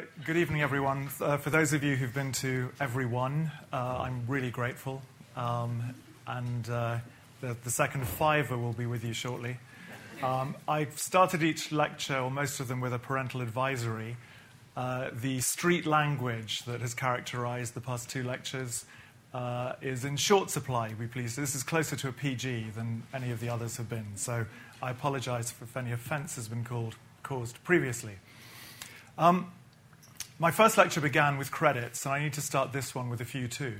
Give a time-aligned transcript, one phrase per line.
[0.00, 1.10] Uh, good evening, everyone.
[1.20, 5.02] Uh, for those of you who've been to everyone, uh, I'm really grateful.
[5.36, 5.94] Um,
[6.26, 6.98] and uh,
[7.42, 9.58] the, the, second fiver will be with you shortly.
[10.22, 14.16] Um, I've started each lecture, or most of them, with a parental advisory.
[14.74, 18.86] Uh, the street language that has characterized the past two lectures
[19.82, 21.36] is in short supply, we please.
[21.36, 24.06] This is closer to a PG than any of the others have been.
[24.14, 24.46] So
[24.82, 28.14] I apologize if any offense has been called, caused previously.
[29.18, 29.52] Um,
[30.40, 33.26] my first lecture began with credits, and I need to start this one with a
[33.26, 33.74] few too.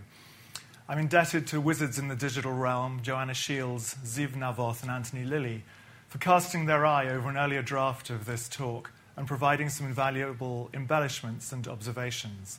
[0.91, 5.65] I'm indebted to wizards in the digital realm, Joanna Shields, Ziv Navoth, and Anthony Lilley,
[6.09, 10.68] for casting their eye over an earlier draft of this talk and providing some invaluable
[10.74, 12.59] embellishments and observations.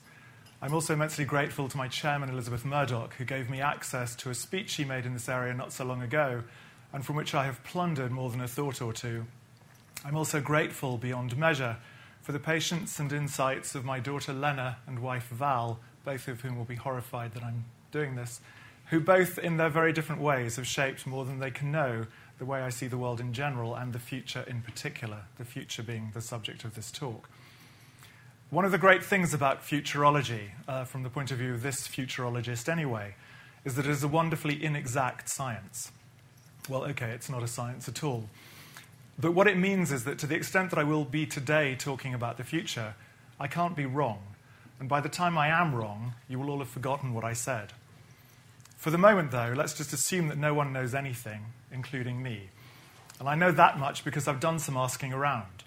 [0.64, 4.36] I'm also immensely grateful to my chairman, Elizabeth Murdoch, who gave me access to a
[4.36, 6.42] speech she made in this area not so long ago,
[6.92, 9.28] and from which I have plundered more than a thought or two.
[10.04, 11.78] I'm also grateful beyond measure
[12.22, 16.58] for the patience and insights of my daughter Lena and wife Val, both of whom
[16.58, 18.42] will be horrified that I'm doing this,
[18.88, 22.06] who both, in their very different ways, have shaped more than they can know
[22.40, 25.84] the way I see the world in general and the future in particular, the future
[25.84, 27.30] being the subject of this talk.
[28.50, 31.88] One of the great things about futurology, uh, from the point of view of this
[31.88, 33.16] futurologist anyway,
[33.64, 35.92] is that it is a wonderfully inexact science.
[36.68, 38.30] Well, okay, it's not a science at all.
[39.20, 42.14] But what it means is that to the extent that I will be today talking
[42.14, 42.96] about the future,
[43.40, 44.20] I can't be wrong.
[44.80, 47.74] And by the time I am wrong, you will all have forgotten what I said.
[48.78, 52.50] For the moment, though, let's just assume that no one knows anything, including me.
[53.20, 55.64] And I know that much because I've done some asking around.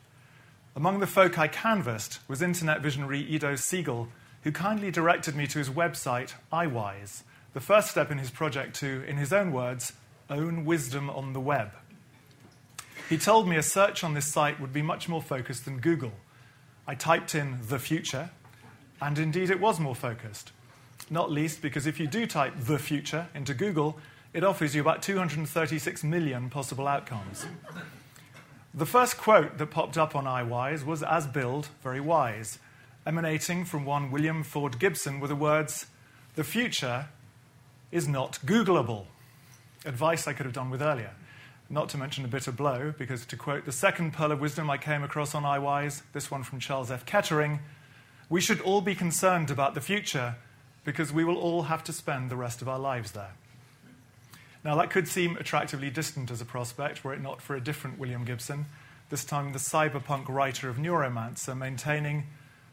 [0.75, 4.09] Among the folk I canvassed was internet visionary Ido Siegel,
[4.43, 7.23] who kindly directed me to his website, iWise,
[7.53, 9.93] the first step in his project to, in his own words,
[10.29, 11.71] own wisdom on the web.
[13.15, 16.15] He told me a search on this site would be much more focused than Google.
[16.85, 18.31] I typed in the future,
[19.01, 20.51] and indeed it was more focused.
[21.09, 24.01] Not least because if you do type the future into Google,
[24.33, 27.47] it offers you about 236 million possible outcomes.
[28.75, 32.59] The first quote that popped up on iWise was, as billed, very wise,
[33.07, 35.87] emanating from one William Ford Gibson with the words,
[36.35, 37.07] The future
[37.93, 39.07] is not Googleable.
[39.85, 41.13] Advice I could have done with earlier.
[41.75, 44.79] Not to mention a bitter blow, because to quote the second pearl of wisdom I
[44.79, 47.05] came across on iWise, this one from Charles F.
[47.05, 47.59] Kettering,
[48.31, 50.37] we should all be concerned about the future
[50.85, 53.33] because we will all have to spend the rest of our lives there.
[54.63, 57.99] Now, that could seem attractively distant as a prospect, were it not for a different
[57.99, 58.67] William Gibson,
[59.11, 62.29] this time the cyberpunk writer of Neuromancer, maintaining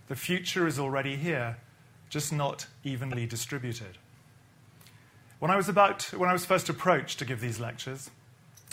[0.10, 1.58] the future is already here,
[2.12, 3.98] just not evenly distributed.
[5.40, 8.12] When I was, about, when I was first approached to give these lectures,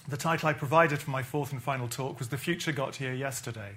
[0.08, 3.12] the title I provided for my fourth and final talk was The Future Got Here
[3.12, 3.72] Yesterday.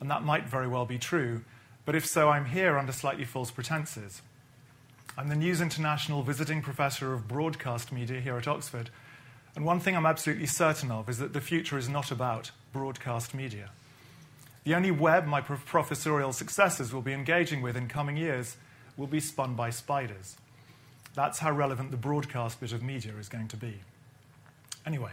[0.00, 1.42] And that might very well be true,
[1.84, 4.22] but if so, I'm here under slightly false pretenses.
[5.18, 8.90] I'm the News International visiting professor of broadcast media here at Oxford,
[9.56, 13.34] and one thing I'm absolutely certain of is that the future is not about broadcast
[13.34, 13.70] media.
[14.62, 18.56] The only web my professorial successors will be engaging with in coming years
[18.96, 20.36] will be spun by spiders.
[21.14, 23.80] That's how relevant the broadcast bit of media is going to be.
[24.84, 25.12] Anyway,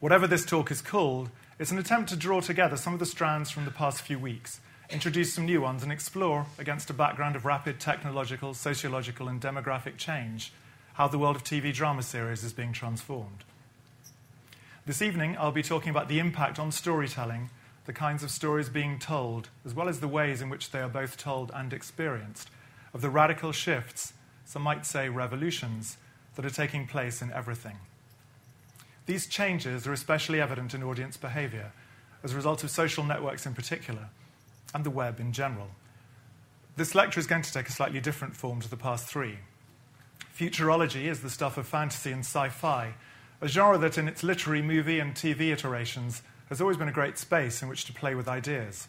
[0.00, 1.28] Whatever this talk is called,
[1.58, 4.58] it's an attempt to draw together some of the strands from the past few weeks,
[4.88, 9.98] introduce some new ones, and explore, against a background of rapid technological, sociological, and demographic
[9.98, 10.54] change,
[10.94, 13.44] how the world of TV drama series is being transformed.
[14.86, 17.50] This evening, I'll be talking about the impact on storytelling,
[17.84, 20.88] the kinds of stories being told, as well as the ways in which they are
[20.88, 22.48] both told and experienced,
[22.94, 24.14] of the radical shifts,
[24.46, 25.98] some might say revolutions,
[26.36, 27.76] that are taking place in everything.
[29.10, 31.72] These changes are especially evident in audience behavior
[32.22, 34.08] as a result of social networks in particular,
[34.72, 35.70] and the web in general.
[36.76, 39.40] This lecture is going to take a slightly different form to the past three.
[40.32, 42.94] Futurology is the stuff of fantasy and sci fi,
[43.40, 47.18] a genre that, in its literary, movie, and TV iterations, has always been a great
[47.18, 48.86] space in which to play with ideas.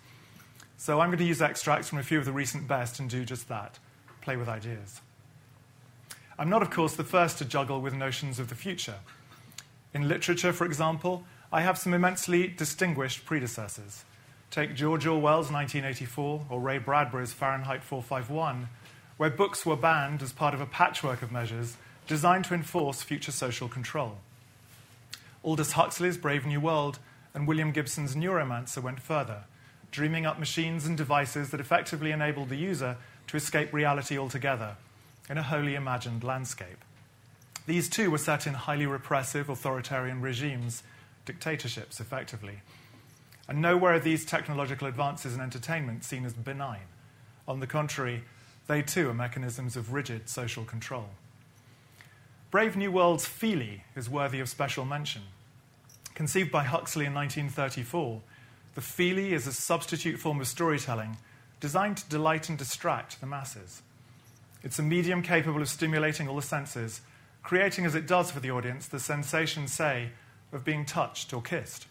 [0.77, 3.25] So I'm going to use extracts from a few of the recent best and do
[3.25, 3.79] just that
[4.21, 5.01] play with ideas.
[6.37, 8.99] I'm not, of course, the first to juggle with notions of the future.
[9.93, 14.05] In literature, for example, I have some immensely distinguished predecessors.
[14.49, 18.69] Take George Orwell's 1984 or Ray Bradbury's Fahrenheit 451,
[19.17, 21.77] where books were banned as part of a patchwork of measures
[22.07, 24.17] designed to enforce future social control.
[25.43, 26.99] Aldous Huxley's Brave New World
[27.33, 29.43] and William Gibson's Neuromancer went further,
[29.91, 32.97] dreaming up machines and devices that effectively enabled the user
[33.27, 34.77] to escape reality altogether
[35.29, 36.83] in a wholly imagined landscape.
[37.71, 40.83] These too were set in highly repressive authoritarian regimes,
[41.23, 42.59] dictatorships, effectively.
[43.47, 46.81] And nowhere are these technological advances in entertainment seen as benign.
[47.47, 48.25] On the contrary,
[48.67, 51.11] they too are mechanisms of rigid social control.
[52.49, 55.21] Brave New World's Feelie is worthy of special mention.
[56.13, 58.21] Conceived by Huxley in 1934,
[58.75, 61.15] the Feelie is a substitute form of storytelling
[61.61, 63.81] designed to delight and distract the masses.
[64.61, 66.99] It's a medium capable of stimulating all the senses,
[67.43, 70.09] creating as it does for the audience the sensation, say,
[70.51, 71.87] of being touched or kissed.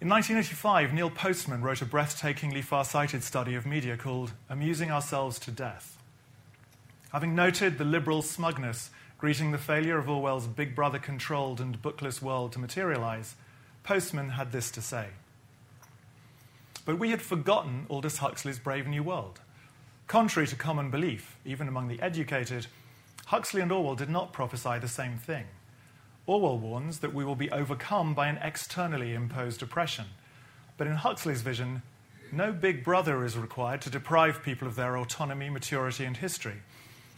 [0.00, 5.38] In 1985, Neil Postman wrote a breathtakingly far sighted study of media called Amusing Ourselves
[5.40, 5.98] to Death.
[7.12, 12.22] Having noted the liberal smugness greeting the failure of Orwell's Big Brother controlled and bookless
[12.22, 13.34] world to materialize,
[13.82, 15.06] Postman had this to say.
[16.84, 19.40] But we had forgotten Aldous Huxley's Brave New World.
[20.06, 22.68] Contrary to common belief, even among the educated,
[23.28, 25.44] Huxley and Orwell did not prophesy the same thing.
[26.26, 30.06] Orwell warns that we will be overcome by an externally imposed oppression.
[30.78, 31.82] But in Huxley's vision,
[32.32, 36.62] no big brother is required to deprive people of their autonomy, maturity, and history.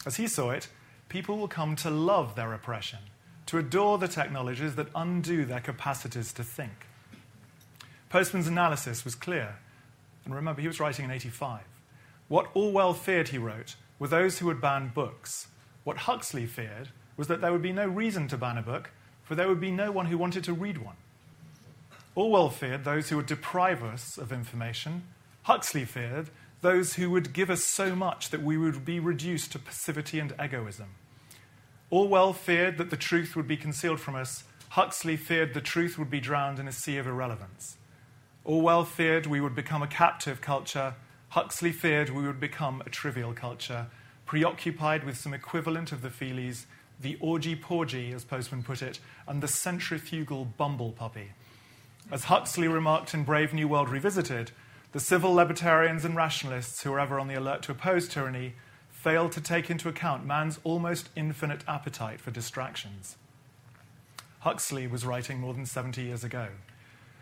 [0.04, 0.66] As he saw it,
[1.08, 2.98] people will come to love their oppression,
[3.46, 6.88] to adore the technologies that undo their capacities to think.
[8.08, 9.58] Postman's analysis was clear.
[10.24, 11.60] And remember, he was writing in 85.
[12.26, 15.46] What Orwell feared, he wrote, were those who would ban books.
[15.90, 18.92] What Huxley feared was that there would be no reason to ban a book
[19.24, 20.94] for there would be no one who wanted to read one.
[22.14, 25.02] Orwell feared those who would deprive us of information.
[25.42, 29.58] Huxley feared those who would give us so much that we would be reduced to
[29.58, 30.94] passivity and egoism.
[31.90, 34.44] Orwell feared that the truth would be concealed from us.
[34.68, 37.78] Huxley feared the truth would be drowned in a sea of irrelevance.
[38.44, 40.94] Orwell feared we would become a captive culture.
[41.30, 43.88] Huxley feared we would become a trivial culture,
[44.30, 46.66] preoccupied with some equivalent of the Feelies
[47.00, 51.32] the orgy porgy, as Postman put it, and the centrifugal bumble puppy.
[52.12, 54.52] As Huxley remarked in Brave New World Revisited,
[54.92, 58.54] the civil libertarians and rationalists who are ever on the alert to oppose tyranny
[58.92, 63.16] fail to take into account man's almost infinite appetite for distractions.
[64.40, 66.50] Huxley was writing more than 70 years ago.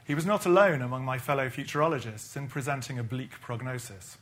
[0.06, 4.18] He was not alone among my fellow futurologists in presenting a bleak prognosis.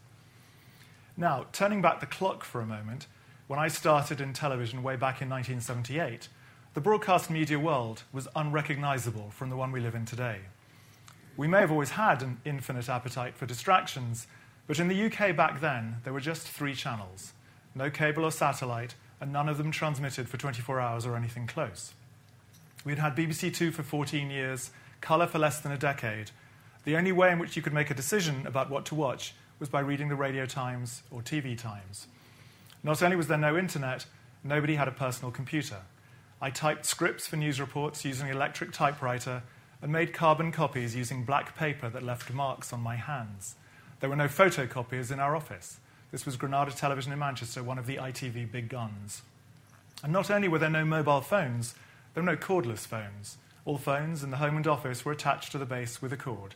[1.18, 3.06] Now, turning back the clock for a moment,
[3.46, 6.28] when I started in television way back in 1978,
[6.74, 10.40] the broadcast media world was unrecognizable from the one we live in today.
[11.34, 14.26] We may have always had an infinite appetite for distractions,
[14.66, 17.32] but in the UK back then, there were just three channels
[17.74, 21.92] no cable or satellite, and none of them transmitted for 24 hours or anything close.
[22.86, 24.70] We had had BBC Two for 14 years,
[25.02, 26.30] colour for less than a decade.
[26.84, 29.68] The only way in which you could make a decision about what to watch was
[29.70, 32.06] by reading the Radio Times or TV Times.
[32.82, 34.04] Not only was there no internet,
[34.44, 35.78] nobody had a personal computer.
[36.42, 39.42] I typed scripts for news reports using an electric typewriter
[39.80, 43.54] and made carbon copies using black paper that left marks on my hands.
[44.00, 45.80] There were no photocopiers in our office.
[46.12, 49.22] This was Granada Television in Manchester, one of the ITV big guns.
[50.04, 51.74] And not only were there no mobile phones,
[52.12, 53.38] there were no cordless phones.
[53.64, 56.54] All phones in the home and office were attached to the base with a cord.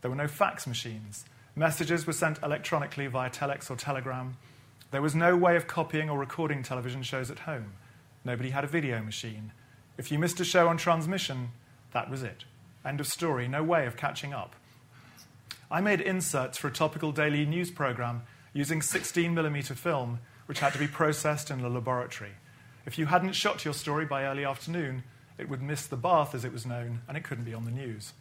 [0.00, 1.24] There were no fax machines.
[1.56, 4.36] Messages were sent electronically via telex or telegram.
[4.92, 7.72] There was no way of copying or recording television shows at home.
[8.24, 9.52] Nobody had a video machine.
[9.98, 11.50] If you missed a show on transmission,
[11.92, 12.44] that was it.
[12.84, 14.54] End of story, no way of catching up.
[15.70, 20.78] I made inserts for a topical daily news program using 16mm film, which had to
[20.78, 22.32] be processed in the laboratory.
[22.86, 25.04] If you hadn't shot your story by early afternoon,
[25.38, 27.70] it would miss the bath, as it was known, and it couldn't be on the
[27.70, 28.12] news,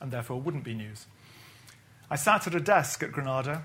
[0.00, 1.06] and therefore wouldn't be news.
[2.08, 3.64] I sat at a desk at Granada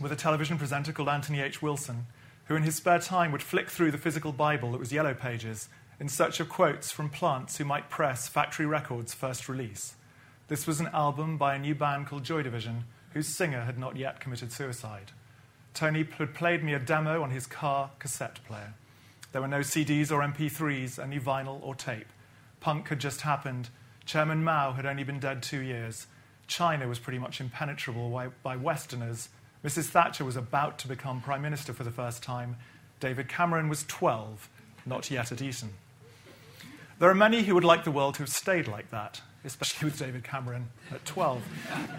[0.00, 1.60] with a television presenter called Anthony H.
[1.60, 2.06] Wilson,
[2.46, 5.68] who in his spare time would flick through the physical Bible that was yellow pages
[6.00, 9.94] in search of quotes from plants who might press Factory Records' first release.
[10.48, 13.96] This was an album by a new band called Joy Division, whose singer had not
[13.96, 15.12] yet committed suicide.
[15.74, 18.72] Tony had played me a demo on his car cassette player.
[19.32, 22.08] There were no CDs or MP3s, only vinyl or tape.
[22.60, 23.68] Punk had just happened.
[24.06, 26.06] Chairman Mao had only been dead two years.
[26.46, 29.28] China was pretty much impenetrable by, by Westerners,
[29.66, 29.86] Mrs.
[29.86, 32.56] Thatcher was about to become Prime Minister for the first time.
[33.00, 34.48] David Cameron was 12,
[34.86, 35.70] not yet at Eton.
[37.00, 39.98] There are many who would like the world to have stayed like that, especially with
[39.98, 41.42] David Cameron at 12.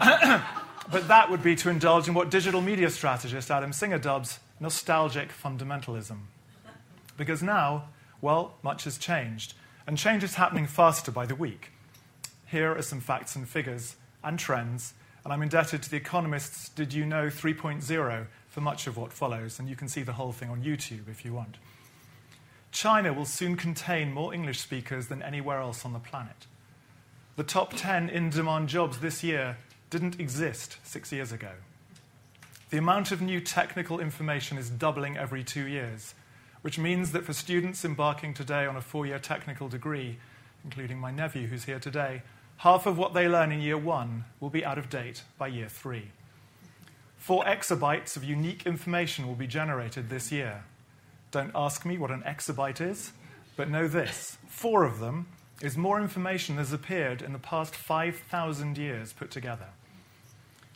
[0.90, 5.28] but that would be to indulge in what digital media strategist Adam Singer dubs nostalgic
[5.30, 6.20] fundamentalism.
[7.18, 7.90] Because now,
[8.22, 9.52] well, much has changed,
[9.86, 11.70] and change is happening faster by the week.
[12.46, 14.94] Here are some facts and figures and trends
[15.28, 19.58] and I'm indebted to The Economist's Did You Know 3.0 for much of what follows,
[19.58, 21.58] and you can see the whole thing on YouTube if you want.
[22.72, 26.46] China will soon contain more English speakers than anywhere else on the planet.
[27.36, 29.58] The top 10 in demand jobs this year
[29.90, 31.52] didn't exist six years ago.
[32.70, 36.14] The amount of new technical information is doubling every two years,
[36.62, 40.16] which means that for students embarking today on a four year technical degree,
[40.64, 42.22] including my nephew who's here today,
[42.58, 45.68] half of what they learn in year one will be out of date by year
[45.68, 46.10] three.
[47.16, 50.64] Four exabytes of unique information will be generated this year.
[51.30, 53.12] Don't ask me what an exabyte is,
[53.56, 55.26] but know this four of them
[55.60, 59.66] is more information than has appeared in the past 5,000 years put together.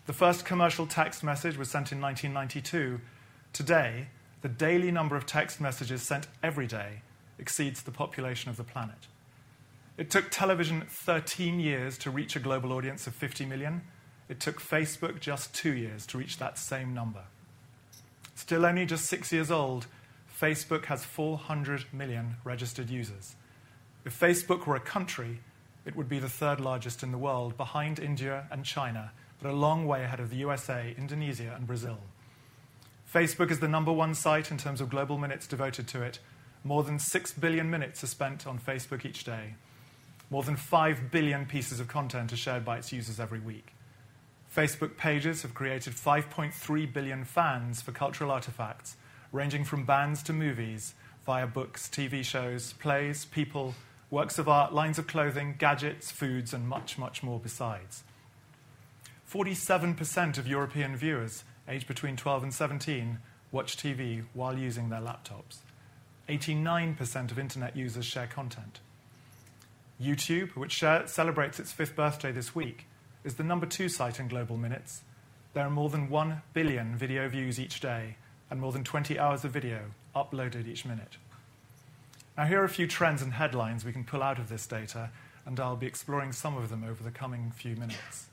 [0.06, 3.00] The first commercial text message was sent in 1992.
[3.52, 4.08] Today,
[4.40, 7.02] the daily number of text messages sent every day
[7.38, 9.06] exceeds the population of the planet.
[10.02, 13.82] It took television 13 years to reach a global audience of 50 million.
[14.28, 17.23] It took Facebook just two years to reach that same number.
[18.35, 19.87] Still only just six years old,
[20.37, 23.37] Facebook has 400 million registered users.
[24.04, 25.38] If Facebook were a country,
[25.85, 29.54] it would be the third largest in the world, behind India and China, but a
[29.54, 32.00] long way ahead of the USA, Indonesia, and Brazil.
[33.09, 36.18] Facebook is the number one site in terms of global minutes devoted to it.
[36.64, 39.54] More than 6 billion minutes are spent on Facebook each day.
[40.32, 43.74] More than 5 billion pieces of content are shared by its users every week.
[44.50, 48.96] Facebook pages have created 5.3 billion fans for cultural artifacts,
[49.30, 50.94] ranging from bands to movies,
[51.26, 53.74] via books, TV shows, plays, people,
[54.10, 58.02] works of art, lines of clothing, gadgets, foods, and much, much more besides.
[59.30, 63.18] 47% of European viewers aged between 12 and 17
[63.50, 65.58] watch TV while using their laptops.
[66.26, 68.80] 89% of internet users share content.
[70.02, 72.87] YouTube, which celebrates its fifth birthday this week,
[73.25, 75.02] is the number two site in global minutes.
[75.54, 78.16] There are more than 1 billion video views each day
[78.50, 81.16] and more than 20 hours of video uploaded each minute.
[82.37, 85.11] Now, here are a few trends and headlines we can pull out of this data,
[85.47, 88.26] and I'll be exploring some of them over the coming few minutes.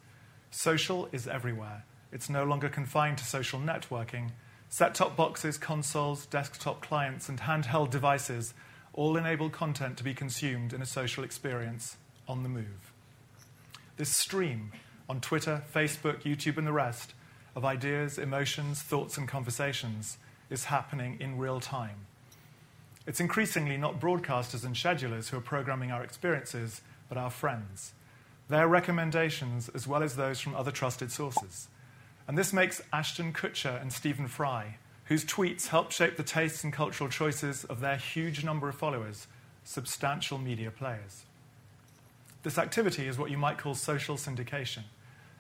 [0.52, 1.86] Social is everywhere.
[2.12, 4.32] It's no longer confined to social networking.
[4.70, 8.54] Set top boxes, consoles, desktop clients, and handheld devices
[8.94, 12.92] all enable content to be consumed in a social experience on the move.
[13.98, 14.72] This stream
[15.08, 17.14] on Twitter, Facebook, YouTube, and the rest
[17.56, 20.18] of ideas, emotions, thoughts, and conversations
[20.50, 22.06] is happening in real time.
[23.08, 27.94] It's increasingly not broadcasters and schedulers who are programming our experiences, but our friends.
[28.50, 31.68] Their recommendations, as well as those from other trusted sources.
[32.28, 34.78] And this makes Ashton Kutcher and Stephen Fry
[35.10, 39.26] whose tweets help shape the tastes and cultural choices of their huge number of followers,
[39.64, 41.24] substantial media players.
[42.44, 44.84] This activity is what you might call social syndication.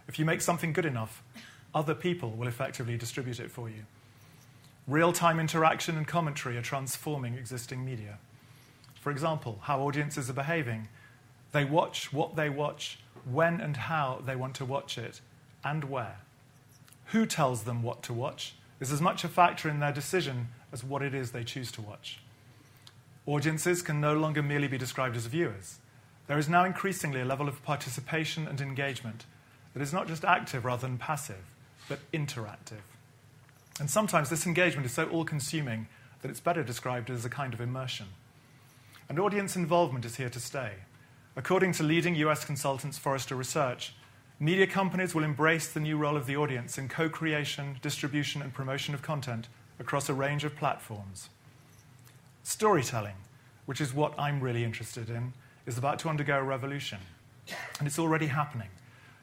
[0.08, 1.24] If you make something good enough,
[1.74, 3.86] other people will effectively distribute it for you.
[4.88, 8.18] Real time interaction and commentary are transforming existing media.
[9.00, 10.88] For example, how audiences are behaving.
[11.52, 15.22] They watch what they watch, when and how they want to watch it,
[15.64, 16.22] and where.
[17.08, 20.84] Who tells them what to watch, is as much a factor in their decision as
[20.84, 22.20] what it is they choose to watch.
[23.26, 25.80] Audiences can no longer merely be described as viewers.
[26.28, 29.26] There is now increasingly a level of participation and engagement
[29.74, 31.44] that is not just active rather than passive,
[31.88, 32.82] but interactive.
[33.80, 35.88] And sometimes this engagement is so all consuming
[36.22, 38.08] that it's better described as a kind of immersion.
[39.08, 40.74] And audience involvement is here to stay.
[41.36, 43.94] According to leading US consultants Forrester Research,
[44.42, 48.54] Media companies will embrace the new role of the audience in co creation, distribution, and
[48.54, 51.28] promotion of content across a range of platforms.
[52.44, 53.16] Storytelling,
[53.66, 55.34] which is what I'm really interested in,
[55.66, 57.00] is about to undergo a revolution.
[57.80, 58.70] And it's already happening.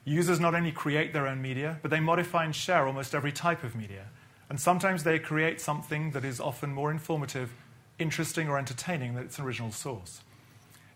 [0.05, 3.63] Users not only create their own media, but they modify and share almost every type
[3.63, 4.05] of media.
[4.51, 7.53] And sometimes they create something that is often more informative,
[7.97, 10.21] interesting, or entertaining than its original source.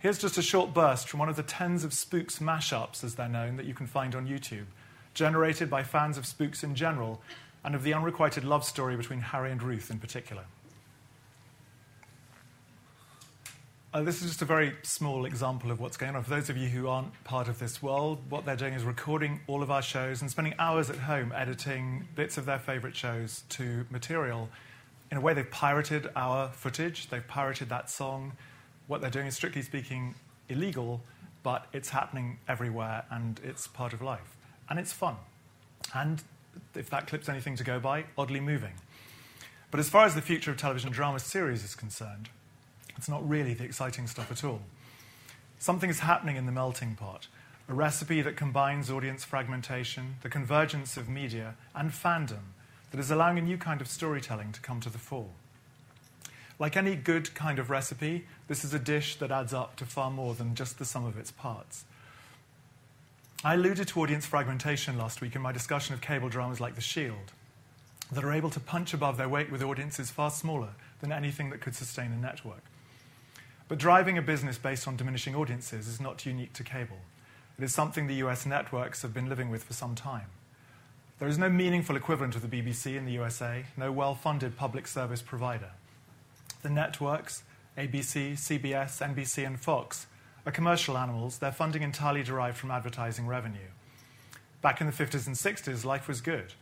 [0.02, 3.30] Here's just a short burst from one of the tens of Spooks mashups, as they're
[3.30, 4.66] known, that you can find on YouTube,
[5.14, 7.22] generated by fans of Spooks in general
[7.64, 10.46] and of the unrequited love story between Harry and Ruth in particular.
[13.94, 16.24] Uh, this is just a very small example of what's going on.
[16.24, 19.42] For those of you who aren't part of this world, what they're doing is recording
[19.46, 23.44] all of our shows and spending hours at home editing bits of their favorite shows
[23.50, 24.50] to material.
[25.12, 28.32] In a way, they've pirated our footage, they've pirated that song,
[28.92, 30.14] what they're doing is strictly speaking
[30.50, 31.00] illegal,
[31.44, 34.36] but it's happening everywhere and it's part of life.
[34.70, 35.16] And it's fun.
[35.96, 36.22] And
[36.76, 38.74] if that clip's anything to go by, oddly moving.
[39.72, 42.28] But as far as the future of television drama series is concerned,
[42.98, 44.60] it's not really the exciting stuff at all.
[45.58, 47.30] Something is happening in the melting pot,
[47.70, 52.52] a recipe that combines audience fragmentation, the convergence of media, and fandom
[52.92, 55.30] that is allowing a new kind of storytelling to come to the fore.
[56.62, 60.12] Like any good kind of recipe, this is a dish that adds up to far
[60.12, 61.86] more than just the sum of its parts.
[63.44, 66.82] I alluded to audience fragmentation last week in my discussion of cable dramas like The
[66.82, 67.32] Shield.
[68.12, 71.62] that are able to punch above their weight with audiences far smaller than anything that
[71.62, 72.64] could sustain a network.
[73.68, 77.00] But driving a business based on diminishing audiences is not unique to cable.
[77.58, 80.28] It is something the US networks have been living with for some time.
[81.18, 84.88] There is no meaningful equivalent of the BBC in the USA, no well funded public
[84.88, 85.72] service provider.
[86.62, 87.42] The networks,
[87.76, 90.06] ABC, CBS, NBC, and Fox,
[90.46, 93.72] are commercial animals, their funding entirely derived from advertising revenue.
[94.62, 96.54] Back in the 50s and 60s, life was good.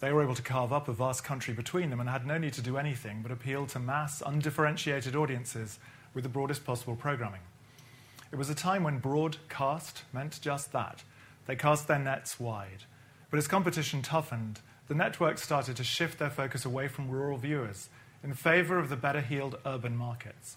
[0.00, 2.52] They were able to carve up a vast country between them and had no need
[2.54, 5.78] to do anything but appeal to mass, undifferentiated audiences
[6.14, 7.42] with the broadest possible programming.
[8.32, 11.04] It was a time when broadcast meant just that.
[11.46, 12.84] They cast their nets wide.
[13.30, 17.88] But as competition toughened, the networks started to shift their focus away from rural viewers
[18.24, 20.56] in favor of the better heeled urban markets.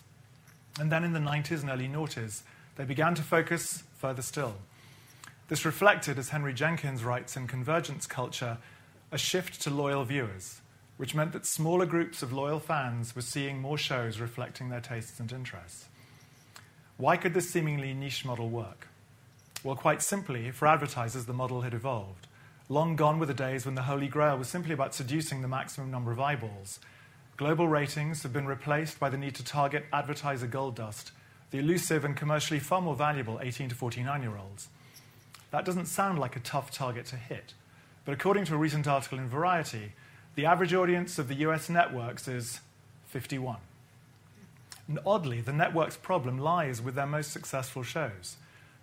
[0.79, 2.41] And then in the 90s and early noughties,
[2.77, 4.55] they began to focus further still.
[5.49, 8.57] This reflected, as Henry Jenkins writes in Convergence Culture,
[9.11, 10.61] a shift to loyal viewers,
[10.97, 15.19] which meant that smaller groups of loyal fans were seeing more shows reflecting their tastes
[15.19, 15.87] and interests.
[16.97, 18.87] Why could this seemingly niche model work?
[19.63, 22.27] Well, quite simply, for advertisers, the model had evolved.
[22.69, 25.91] Long gone were the days when the Holy Grail was simply about seducing the maximum
[25.91, 26.79] number of eyeballs.
[27.37, 31.11] Global ratings have been replaced by the need to target advertiser gold dust,
[31.51, 34.69] the elusive and commercially far more valuable 18 to 49 year olds.
[35.51, 37.53] That doesn't sound like a tough target to hit.
[38.05, 39.91] But according to a recent article in Variety,
[40.33, 42.59] the average audience of the US networks is
[43.05, 43.57] 51.
[44.87, 48.37] And oddly, the network's problem lies with their most successful shows.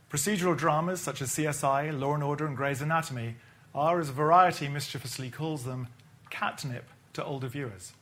[0.09, 3.35] Procedural dramas such as CSI, Law and Order, and Grey's Anatomy
[3.75, 5.89] are, as Variety mischievously calls them,
[6.31, 6.85] catnip
[7.15, 7.95] to older viewers.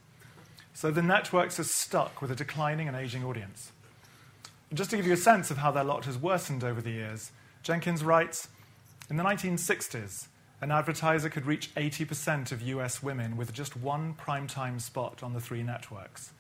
[0.75, 3.73] So the networks are stuck with a declining and aging audience.
[4.71, 6.91] And just to give you a sense of how their lot has worsened over the
[6.91, 7.31] years,
[7.63, 8.49] Jenkins writes
[9.11, 10.29] In the 1960s,
[10.61, 15.41] an advertiser could reach 80% of US women with just one primetime spot on the
[15.41, 16.33] three networks.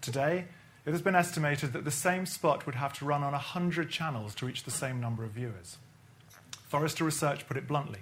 [0.00, 0.46] Today,
[0.86, 4.34] it has been estimated that the same spot would have to run on 100 channels
[4.36, 5.78] to reach the same number of viewers.
[6.68, 8.00] Forrester Research put it bluntly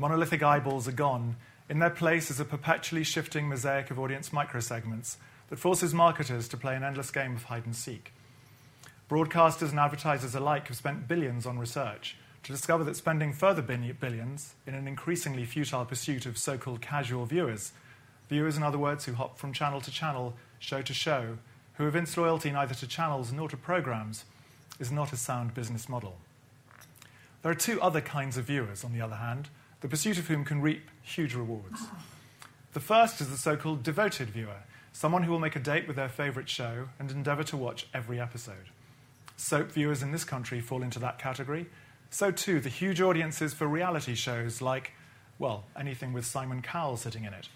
[0.00, 1.36] monolithic eyeballs are gone.
[1.70, 5.18] In their place is a perpetually shifting mosaic of audience microsegments
[5.50, 8.12] that forces marketers to play an endless game of hide and seek.
[9.08, 14.54] Broadcasters and advertisers alike have spent billions on research to discover that spending further billions
[14.66, 17.70] in an increasingly futile pursuit of so called casual viewers,
[18.28, 21.38] viewers, in other words, who hop from channel to channel, show to show,
[21.74, 24.24] who evince loyalty neither to channels nor to programs,
[24.80, 26.16] is not a sound business model.
[27.42, 29.50] There are two other kinds of viewers, on the other hand,
[29.80, 31.80] the pursuit of whom can reap huge rewards.
[32.72, 34.62] The first is the so called devoted viewer,
[34.92, 38.20] someone who will make a date with their favourite show and endeavour to watch every
[38.20, 38.70] episode.
[39.36, 41.66] Soap viewers in this country fall into that category,
[42.10, 44.92] so too the huge audiences for reality shows like,
[45.38, 47.48] well, anything with Simon Cowell sitting in it.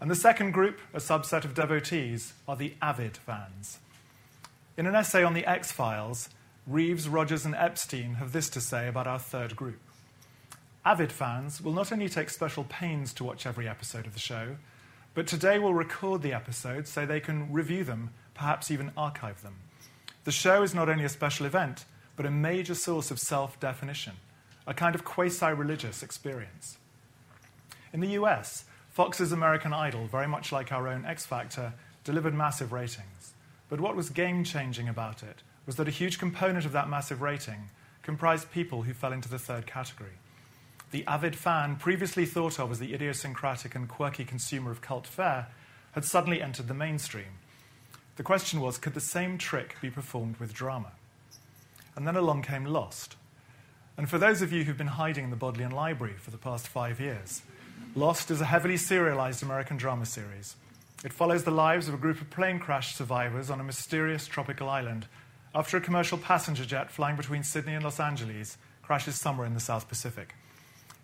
[0.00, 3.78] And the second group, a subset of devotees, are the avid fans.
[4.76, 6.28] In an essay on the X Files,
[6.66, 9.80] Reeves, Rogers, and Epstein have this to say about our third group.
[10.84, 14.56] Avid fans will not only take special pains to watch every episode of the show,
[15.14, 19.56] but today will record the episodes so they can review them, perhaps even archive them.
[20.24, 21.84] The show is not only a special event,
[22.16, 24.14] but a major source of self definition,
[24.66, 26.78] a kind of quasi religious experience.
[27.92, 31.72] In the US, Fox's American Idol, very much like our own X Factor,
[32.04, 33.34] delivered massive ratings.
[33.68, 37.20] But what was game changing about it was that a huge component of that massive
[37.20, 37.70] rating
[38.02, 40.18] comprised people who fell into the third category.
[40.90, 45.48] The avid fan, previously thought of as the idiosyncratic and quirky consumer of cult fare,
[45.92, 47.38] had suddenly entered the mainstream.
[48.16, 50.92] The question was could the same trick be performed with drama?
[51.98, 53.16] and then along came Lost.
[53.96, 56.68] And for those of you who've been hiding in the Bodleian Library for the past
[56.68, 57.42] five years,
[57.96, 60.54] Lost is a heavily serialized American drama series.
[61.04, 64.68] It follows the lives of a group of plane crash survivors on a mysterious tropical
[64.68, 65.08] island
[65.52, 69.60] after a commercial passenger jet flying between Sydney and Los Angeles crashes somewhere in the
[69.60, 70.36] South Pacific.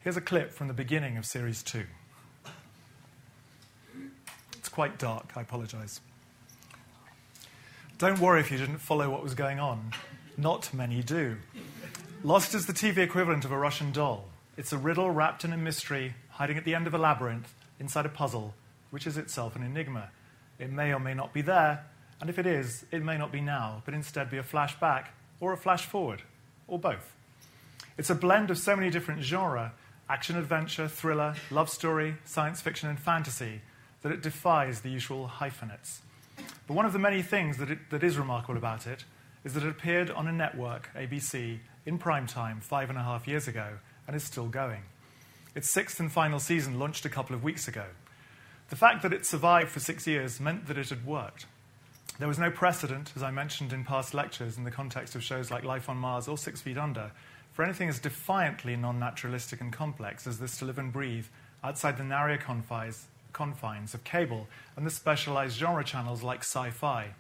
[0.04, 1.86] Here's a clip from the beginning of series two.
[4.52, 6.02] It's quite dark, I apologize.
[7.96, 9.94] Don't worry if you didn't follow what was going on.
[10.36, 11.38] Not many do.
[12.22, 14.26] Lost is the TV equivalent of a Russian doll.
[14.58, 18.04] It's a riddle wrapped in a mystery, hiding at the end of a labyrinth, inside
[18.04, 18.52] a puzzle,
[18.90, 20.10] which is itself an enigma.
[20.58, 21.86] It may or may not be there,
[22.20, 25.06] and if it is, it may not be now, but instead be a flashback
[25.40, 26.20] or a flash forward,
[26.68, 27.16] or both.
[27.96, 29.70] It's a blend of so many different genres
[30.08, 33.62] action adventure, thriller, love story, science fiction, and fantasy
[34.02, 36.02] that it defies the usual hyphenates.
[36.66, 39.04] But one of the many things that, it, that is remarkable about it
[39.44, 43.28] is that it appeared on a network, ABC, in prime time five and a half
[43.28, 44.82] years ago and is still going.
[45.54, 47.84] Its sixth and final season launched a couple of weeks ago.
[48.70, 51.46] The fact that it survived for six years meant that it had worked.
[52.18, 55.50] There was no precedent, as I mentioned in past lectures, in the context of shows
[55.50, 57.10] like Life on Mars or Six Feet Under,
[57.54, 61.26] for anything as defiantly non naturalistic and complex as this to live and breathe
[61.62, 67.14] outside the narrow confines, confines of cable and the specialized genre channels like sci fi.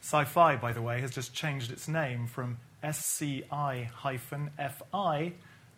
[0.00, 3.90] Sci fi, by the way, has just changed its name from SCI
[4.58, 5.32] FI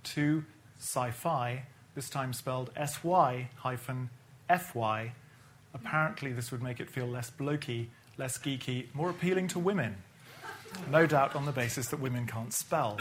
[0.05, 0.45] to
[0.79, 1.65] sci fi,
[1.95, 3.49] this time spelled SY
[4.49, 5.13] FY.
[5.75, 9.97] Apparently, this would make it feel less blokey, less geeky, more appealing to women.
[10.91, 12.99] No doubt on the basis that women can't spell.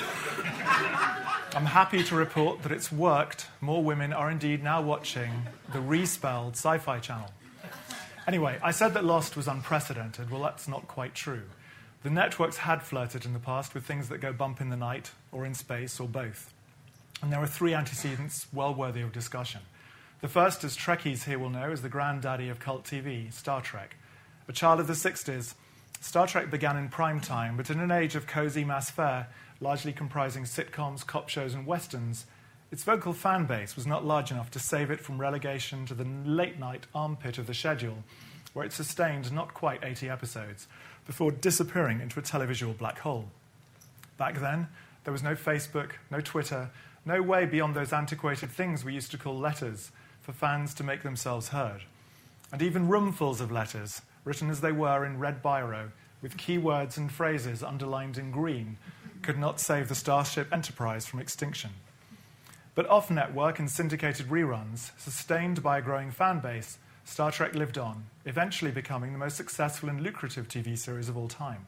[1.53, 3.47] I'm happy to report that it's worked.
[3.60, 5.31] More women are indeed now watching
[5.73, 7.31] the respelled sci fi channel.
[8.27, 10.29] Anyway, I said that Lost was unprecedented.
[10.29, 11.43] Well, that's not quite true.
[12.03, 15.12] The networks had flirted in the past with things that go bump in the night,
[15.31, 16.53] or in space, or both.
[17.21, 19.62] And there are three antecedents well worthy of discussion.
[20.21, 23.95] The first, as Trekkies here will know, is the granddaddy of cult TV, Star Trek.
[24.47, 25.55] A child of the 60s,
[26.03, 29.27] Star Trek began in prime time, but in an age of cozy mass fare,
[29.59, 32.25] largely comprising sitcoms, cop shows, and westerns,
[32.71, 36.03] its vocal fan base was not large enough to save it from relegation to the
[36.25, 38.03] late night armpit of the schedule,
[38.53, 40.67] where it sustained not quite 80 episodes
[41.05, 43.29] before disappearing into a televisual black hole.
[44.17, 44.69] Back then,
[45.03, 46.71] there was no Facebook, no Twitter,
[47.05, 51.03] no way beyond those antiquated things we used to call letters for fans to make
[51.03, 51.83] themselves heard.
[52.51, 57.12] And even roomfuls of letters written as they were in red biro, with keywords and
[57.12, 58.77] phrases underlined in green,
[59.21, 61.71] could not save the Starship Enterprise from extinction.
[62.73, 67.77] But off network and syndicated reruns, sustained by a growing fan base, Star Trek lived
[67.77, 71.65] on, eventually becoming the most successful and lucrative TV series of all time.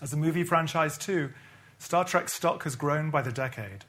[0.00, 1.30] As a movie franchise, too,
[1.78, 3.84] Star Trek's stock has grown by the decade,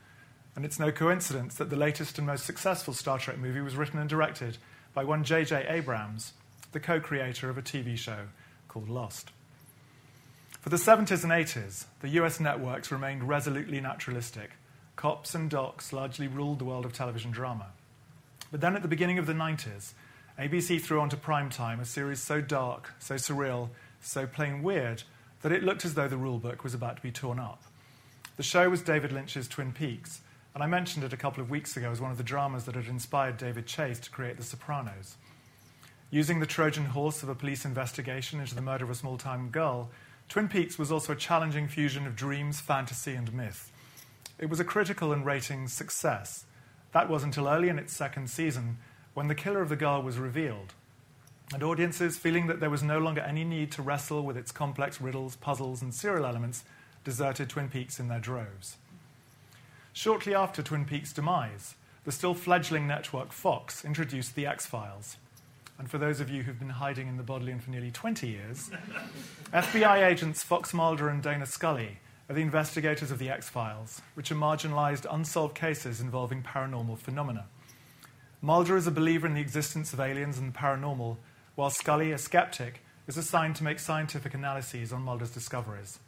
[0.56, 4.00] and it's no coincidence that the latest and most successful Star Trek movie was written
[4.00, 4.58] and directed
[4.94, 5.66] by one J.J.
[5.68, 6.34] Abrams,
[6.72, 8.28] the co creator of a TV show
[8.68, 9.32] called Lost.
[10.62, 14.52] For the 70s and 80s, the US networks remained resolutely naturalistic.
[14.96, 17.68] Cops and docs largely ruled the world of television drama.
[18.52, 19.94] But then at the beginning of the 90s,
[20.38, 23.70] ABC threw onto primetime a series so dark, so surreal,
[24.02, 25.04] so plain weird
[25.42, 27.64] that it looked as though the rulebook was about to be torn up.
[28.38, 30.22] The show was David Lynch's Twin Peaks,
[30.54, 32.76] and I mentioned it a couple of weeks ago as one of the dramas that
[32.76, 35.16] had inspired David Chase to create The Sopranos.
[36.12, 39.50] Using the Trojan horse of a police investigation into the murder of a small town
[39.50, 39.92] girl,
[40.28, 43.72] Twin Peaks was also a challenging fusion of dreams, fantasy, and myth.
[44.40, 46.46] It was a critical and ratings success.
[46.94, 48.78] That was until early in its second season,
[49.14, 50.74] when the killer of the girl was revealed.
[51.54, 55.00] And audiences, feeling that there was no longer any need to wrestle with its complex
[55.00, 56.64] riddles, puzzles, and serial elements,
[57.04, 58.78] deserted Twin Peaks in their droves.
[59.94, 65.18] Shortly after Twin Peaks' demise, the still fledgling network Fox introduced The X Files
[65.80, 68.70] and for those of you who've been hiding in the Bodleian for nearly 20 years,
[69.54, 74.30] FBI agents Fox Mulder and Dana Scully are the investigators of the X Files, which
[74.30, 77.46] are marginalized, unsolved cases involving paranormal phenomena.
[78.42, 81.18] Mulder is a believer in the existence of aliens and the paranormal,
[81.56, 86.00] while Scully, a skeptic, is assigned to make scientific analyses on Mulder's discoveries.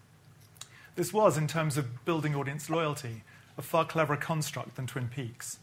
[0.96, 3.24] This was, in terms of building audience loyalty,
[3.58, 5.60] a far cleverer construct than Twin Peaks.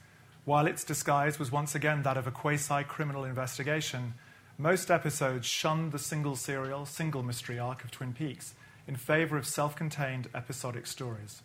[0.48, 4.14] While its disguise was once again that of a quasi criminal investigation,
[4.56, 8.54] most episodes shunned the single serial, single mystery arc of Twin Peaks
[8.86, 11.42] in favor of self contained episodic stories.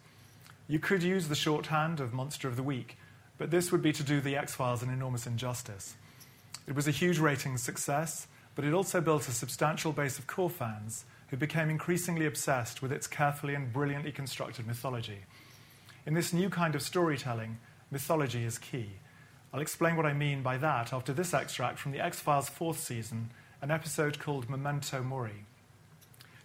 [0.69, 2.97] You could use the shorthand of Monster of the Week,
[3.37, 5.95] but this would be to do The X Files an enormous injustice.
[6.65, 10.49] It was a huge ratings success, but it also built a substantial base of core
[10.49, 15.25] fans who became increasingly obsessed with its carefully and brilliantly constructed mythology.
[16.05, 17.57] In this new kind of storytelling,
[17.93, 18.89] mythology is key.
[19.53, 22.79] I'll explain what I mean by that after this extract from the X Files fourth
[22.79, 23.29] season,
[23.61, 25.45] an episode called Memento Mori.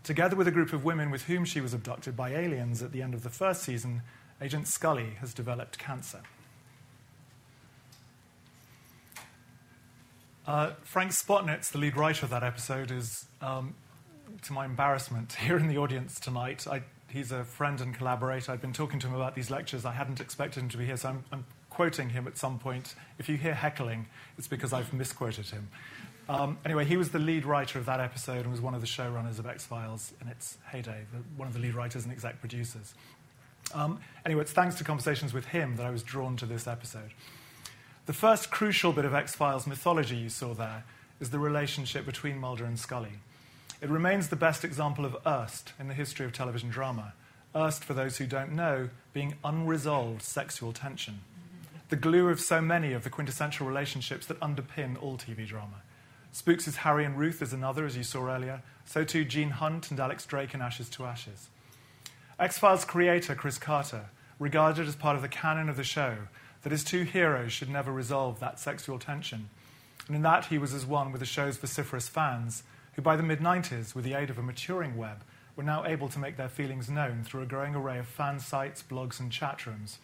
[0.04, 3.00] Together with a group of women with whom she was abducted by aliens at the
[3.00, 4.02] end of the first season,
[4.42, 6.20] Agent Scully has developed cancer.
[10.46, 13.74] Uh, Frank Spotnitz, the lead writer of that episode, is, um,
[14.42, 16.66] to my embarrassment, here in the audience tonight.
[16.66, 18.52] I he's a friend and collaborator.
[18.52, 19.84] I've been talking to him about these lectures.
[19.84, 22.94] I hadn't expected him to be here, so I'm, I'm quoting him at some point.
[23.18, 25.68] If you hear heckling, it's because I've misquoted him.
[26.28, 28.86] Um, anyway, he was the lead writer of that episode and was one of the
[28.86, 31.04] showrunners of X Files in its heyday,
[31.36, 32.94] one of the lead writers and exec producers.
[33.74, 37.12] Um, anyway, it's thanks to conversations with him that I was drawn to this episode.
[38.06, 40.84] The first crucial bit of X Files mythology you saw there
[41.20, 43.20] is the relationship between Mulder and Scully.
[43.80, 47.14] It remains the best example of URST in the history of television drama.
[47.54, 51.20] URST, for those who don't know, being unresolved sexual tension.
[51.88, 55.82] the glue of so many of the quintessential relationships that underpin all TV drama.
[56.32, 58.62] Spooks' Harry and Ruth is another, as you saw earlier.
[58.84, 61.48] So too Gene Hunt and Alex Drake in Ashes to Ashes.
[62.38, 64.06] X Files creator Chris Carter
[64.38, 66.16] regarded as part of the canon of the show
[66.62, 69.48] that his two heroes should never resolve that sexual tension.
[70.06, 72.62] And in that, he was as one with the show's vociferous fans,
[72.98, 75.22] who by the mid 90s, with the aid of a maturing web,
[75.54, 78.82] were now able to make their feelings known through a growing array of fan sites,
[78.82, 80.00] blogs, and chat rooms.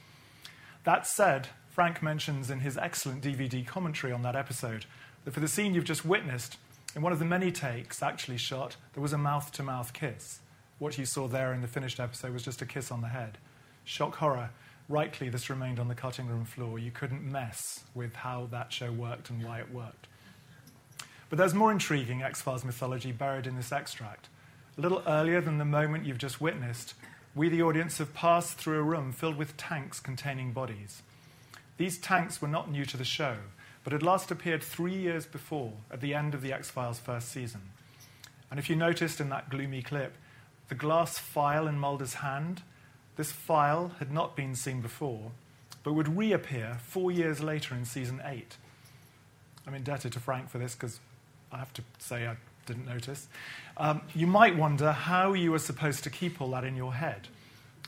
[0.85, 4.87] That said, Frank mentions in his excellent DVD commentary on that episode
[5.25, 6.57] that for the scene you've just witnessed,
[6.95, 10.39] in one of the many takes actually shot, there was a mouth to mouth kiss.
[10.79, 13.39] What you saw there in the finished episode was just a kiss on the head.
[13.83, 14.51] Shock horror.
[14.89, 16.79] Rightly, this remained on the cutting room floor.
[16.79, 20.07] You couldn't mess with how that show worked and why it worked.
[21.29, 24.29] But there's more intriguing X Files mythology buried in this extract.
[24.77, 26.95] A little earlier than the moment you've just witnessed,
[27.35, 31.03] we, the audience, have passed through a room filled with tanks containing bodies.
[31.77, 33.37] These tanks were not new to the show,
[33.83, 37.31] but had last appeared three years before, at the end of the X Files first
[37.31, 37.61] season.
[38.51, 40.17] And if you noticed in that gloomy clip,
[40.69, 42.63] the glass file in Mulder's hand,
[43.17, 45.33] this file had not been seen before,
[45.83, 48.57] but would reappear four years later in season eight.
[49.67, 51.01] I'm indebted to Frank for this because
[51.55, 52.37] I have to say I
[52.67, 53.29] didn't notice.
[53.77, 57.29] Um, you might wonder how you are supposed to keep all that in your head.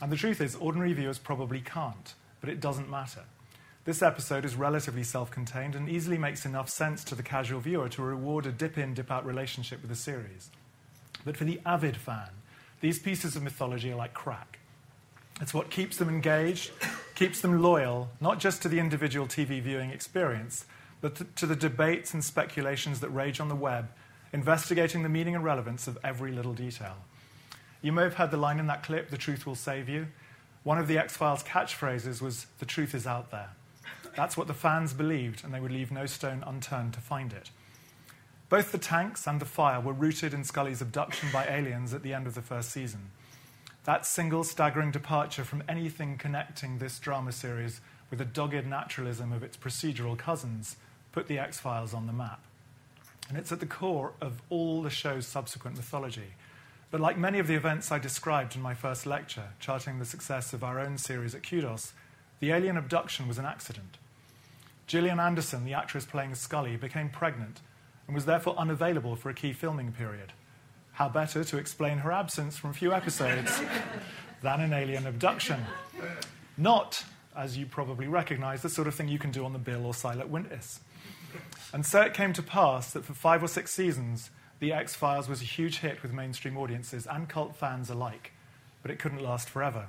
[0.01, 3.23] And the truth is, ordinary viewers probably can't, but it doesn't matter.
[3.83, 7.89] This episode is relatively self contained and easily makes enough sense to the casual viewer
[7.89, 10.49] to reward a dip in, dip out relationship with the series.
[11.25, 12.29] But for the avid fan,
[12.81, 14.59] these pieces of mythology are like crack.
[15.41, 16.71] It's what keeps them engaged,
[17.15, 20.65] keeps them loyal, not just to the individual TV viewing experience,
[21.01, 23.89] but to the debates and speculations that rage on the web
[24.33, 26.95] investigating the meaning and relevance of every little detail.
[27.81, 30.07] You may have heard the line in that clip, the truth will save you.
[30.63, 33.51] One of the X Files catchphrases was, the truth is out there.
[34.15, 37.51] That's what the fans believed, and they would leave no stone unturned to find it.
[38.49, 42.13] Both the tanks and the fire were rooted in Scully's abduction by aliens at the
[42.13, 43.11] end of the first season.
[43.83, 47.79] That single staggering departure from anything connecting this drama series
[48.09, 50.77] with the dogged naturalism of its procedural cousins
[51.17, 52.43] put the X Files on the map.
[53.27, 56.35] And it's at the core of all the show's subsequent mythology.
[56.91, 60.53] But like many of the events I described in my first lecture, charting the success
[60.53, 61.93] of our own series at Kudos,
[62.39, 63.97] the alien abduction was an accident.
[64.85, 67.61] Gillian Anderson, the actress playing Scully, became pregnant
[68.05, 70.33] and was therefore unavailable for a key filming period.
[70.91, 73.59] How better to explain her absence from a few episodes
[74.43, 75.65] than an alien abduction?
[76.57, 77.03] Not,
[77.35, 79.95] as you probably recognize, the sort of thing you can do on the bill or
[79.95, 80.79] silent witness.
[81.73, 85.29] And so it came to pass that for five or six seasons, The X Files
[85.29, 88.31] was a huge hit with mainstream audiences and cult fans alike,
[88.81, 89.87] but it couldn't last forever.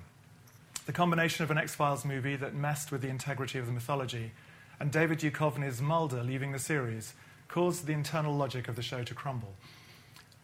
[0.87, 4.33] The combination of an X Files movie that messed with the integrity of the mythology
[4.81, 7.15] and David Duchovny's Mulder leaving the series
[7.49, 9.55] caused the internal logic of the show to crumble.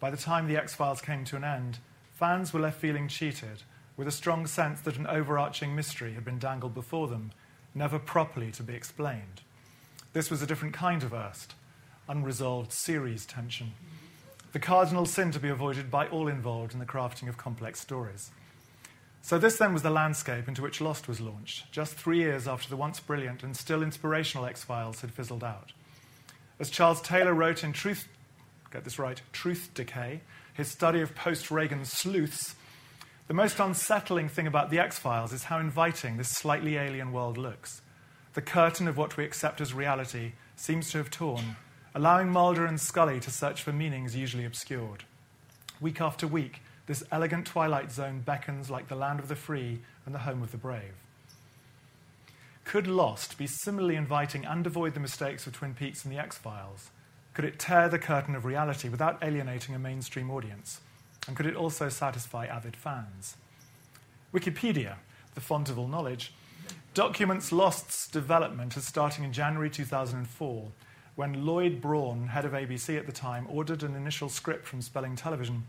[0.01, 1.79] By the time The X Files came to an end,
[2.14, 3.62] fans were left feeling cheated,
[3.97, 7.31] with a strong sense that an overarching mystery had been dangled before them,
[7.75, 9.43] never properly to be explained.
[10.14, 11.48] This was a different kind of URST,
[12.09, 13.72] unresolved series tension.
[14.53, 18.31] The cardinal sin to be avoided by all involved in the crafting of complex stories.
[19.22, 22.70] So, this then was the landscape into which Lost was launched, just three years after
[22.70, 25.72] the once brilliant and still inspirational X Files had fizzled out.
[26.61, 28.07] As Charles Taylor wrote in Truth,
[28.70, 30.20] get this right, Truth Decay,
[30.53, 32.55] his study of post Reagan sleuths,
[33.27, 37.37] the most unsettling thing about the X Files is how inviting this slightly alien world
[37.37, 37.83] looks
[38.35, 41.57] the curtain of what we accept as reality seems to have torn,
[41.94, 45.05] allowing Mulder and Scully to search for meanings usually obscured.
[45.81, 50.14] Week after week, this elegant twilight zone beckons like the land of the free and
[50.14, 50.94] the home of the brave.
[52.64, 56.37] Could Lost be similarly inviting and avoid the mistakes of Twin Peaks and the X
[56.37, 56.90] Files?
[57.35, 60.81] Could it tear the curtain of reality without alienating a mainstream audience?
[61.29, 63.37] And could it also satisfy avid fans?
[64.33, 64.97] Wikipedia,
[65.35, 66.33] the font of all knowledge,
[66.94, 70.68] documents Lost's development as starting in January 2004,
[71.16, 75.16] when Lloyd Braun, head of ABC at the time, ordered an initial script from Spelling
[75.16, 75.64] Television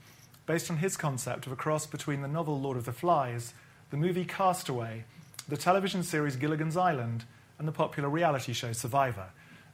[0.45, 3.55] based on his concept of a cross between the novel Lord of the Flies,
[3.89, 5.03] the movie Castaway,
[5.49, 7.25] the television series Gilligan's Island,
[7.57, 9.29] and the popular reality show Survivor.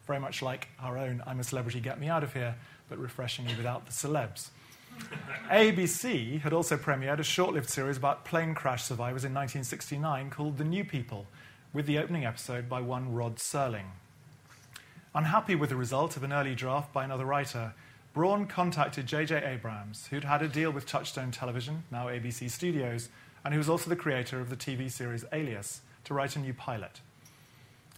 [0.07, 2.55] Very much like our own I'm a Celebrity, Get Me Out of Here,
[2.87, 4.51] but refreshingly without the celebs.
[5.49, 10.57] ABC had also premiered a short lived series about plane crash survivors in 1969 called
[10.57, 11.27] The New People,
[11.73, 13.91] with the opening episode by one Rod Serling.
[15.13, 17.73] Unhappy with the result of an early draft by another writer,
[18.13, 19.43] Braun contacted J.J.
[19.43, 23.09] Abrams, who'd had a deal with Touchstone Television, now ABC Studios,
[23.43, 26.53] and who was also the creator of the TV series Alias, to write a new
[26.53, 27.01] pilot.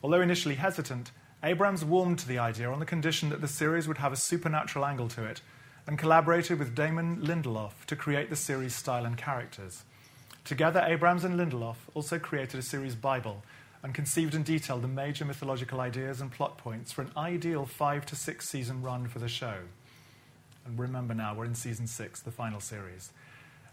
[0.04, 1.12] Although initially hesitant,
[1.44, 4.86] Abrams warmed to the idea on the condition that the series would have a supernatural
[4.86, 5.42] angle to it
[5.86, 9.84] and collaborated with Damon Lindelof to create the series' style and characters.
[10.44, 13.44] Together, Abrams and Lindelof also created a series Bible
[13.82, 18.06] and conceived and detailed the major mythological ideas and plot points for an ideal five
[18.06, 19.58] to six season run for the show.
[20.66, 23.12] And remember now, we're in season six, the final series.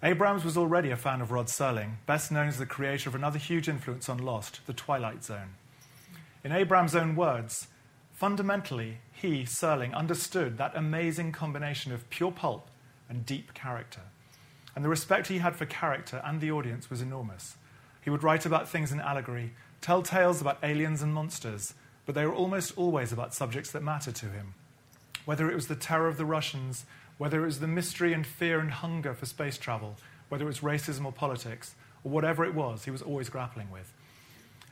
[0.02, 3.38] Abrams was already a fan of Rod Serling, best known as the creator of another
[3.38, 5.54] huge influence on Lost, The Twilight Zone.
[6.42, 7.68] In Abrams' own words,
[8.12, 12.70] fundamentally, he, Serling, understood that amazing combination of pure pulp
[13.08, 14.00] and deep character.
[14.74, 17.56] And the respect he had for character and the audience was enormous.
[18.02, 19.52] He would write about things in allegory,
[19.82, 21.74] tell tales about aliens and monsters,
[22.06, 24.54] but they were almost always about subjects that mattered to him.
[25.26, 26.86] Whether it was the terror of the Russians,
[27.18, 29.96] whether it was the mystery and fear and hunger for space travel,
[30.30, 33.92] whether it was racism or politics, or whatever it was, he was always grappling with.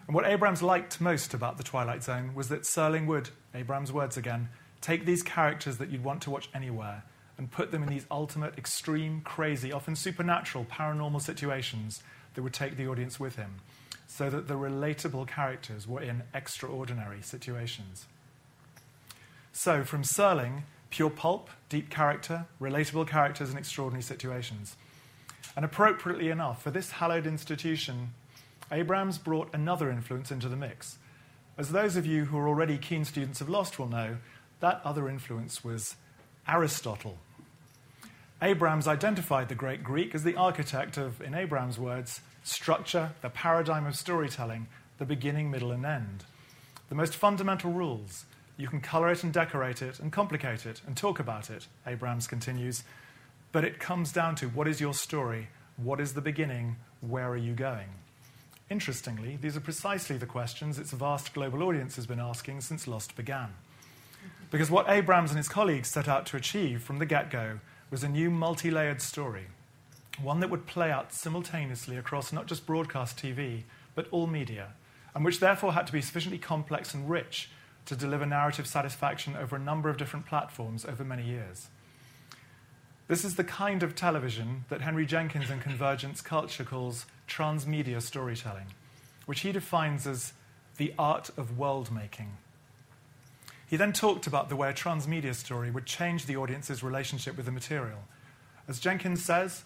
[0.09, 4.17] And what Abrams liked most about The Twilight Zone was that Serling would, Abrams' words
[4.17, 4.49] again,
[4.81, 7.05] take these characters that you'd want to watch anywhere
[7.37, 12.03] and put them in these ultimate, extreme, crazy, often supernatural, paranormal situations
[12.35, 13.57] that would take the audience with him,
[14.07, 18.07] so that the relatable characters were in extraordinary situations.
[19.53, 24.75] So, from Serling, pure pulp, deep character, relatable characters, and extraordinary situations.
[25.55, 28.15] And appropriately enough, for this hallowed institution,
[28.71, 30.99] Abrams brought another influence into the mix.
[31.57, 34.19] As those of you who are already keen students of Lost will know,
[34.61, 35.97] that other influence was
[36.47, 37.19] Aristotle.
[38.41, 43.87] Abrams identified the great Greek as the architect of, in Abrams' words, structure, the paradigm
[43.87, 46.25] of storytelling, the beginning, middle, and end.
[46.89, 48.25] The most fundamental rules.
[48.57, 52.27] You can color it and decorate it and complicate it and talk about it, Abrams
[52.27, 52.85] continues,
[53.51, 55.49] but it comes down to what is your story?
[55.77, 56.77] What is the beginning?
[57.01, 57.89] Where are you going?
[58.71, 63.17] Interestingly, these are precisely the questions its vast global audience has been asking since Lost
[63.17, 63.55] began.
[64.51, 68.05] Because what Abrams and his colleagues set out to achieve from the get go was
[68.05, 69.47] a new multi layered story,
[70.21, 73.63] one that would play out simultaneously across not just broadcast TV,
[73.95, 74.69] but all media,
[75.15, 77.51] and which therefore had to be sufficiently complex and rich
[77.87, 81.69] to deliver narrative satisfaction over a number of different platforms over many years.
[83.09, 88.67] This is the kind of television that Henry Jenkins in Convergence Culture calls transmedia storytelling,
[89.25, 90.35] which he defines as
[90.77, 92.37] the art of world making.
[93.67, 97.47] He then talked about the way a transmedia story would change the audience's relationship with
[97.47, 98.01] the material.
[98.69, 99.65] As Jenkins says,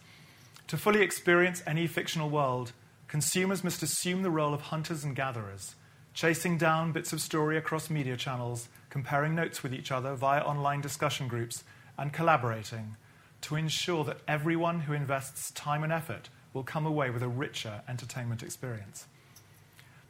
[0.68, 2.70] to fully experience any fictional world,
[3.08, 5.74] consumers must assume the role of hunters and gatherers,
[6.14, 10.80] chasing down bits of story across media channels, comparing notes with each other via online
[10.80, 11.64] discussion groups,
[11.98, 12.94] and collaborating
[13.42, 17.82] to ensure that everyone who invests time and effort will come away with a richer
[17.88, 19.06] entertainment experience.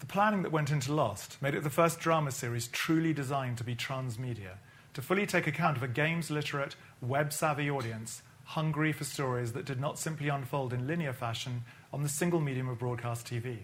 [0.01, 3.65] The planning that went into Lost made it the first drama series truly designed to
[3.65, 4.57] be transmedia,
[4.95, 9.65] to fully take account of a games literate, web savvy audience hungry for stories that
[9.65, 13.59] did not simply unfold in linear fashion on the single medium of broadcast TV.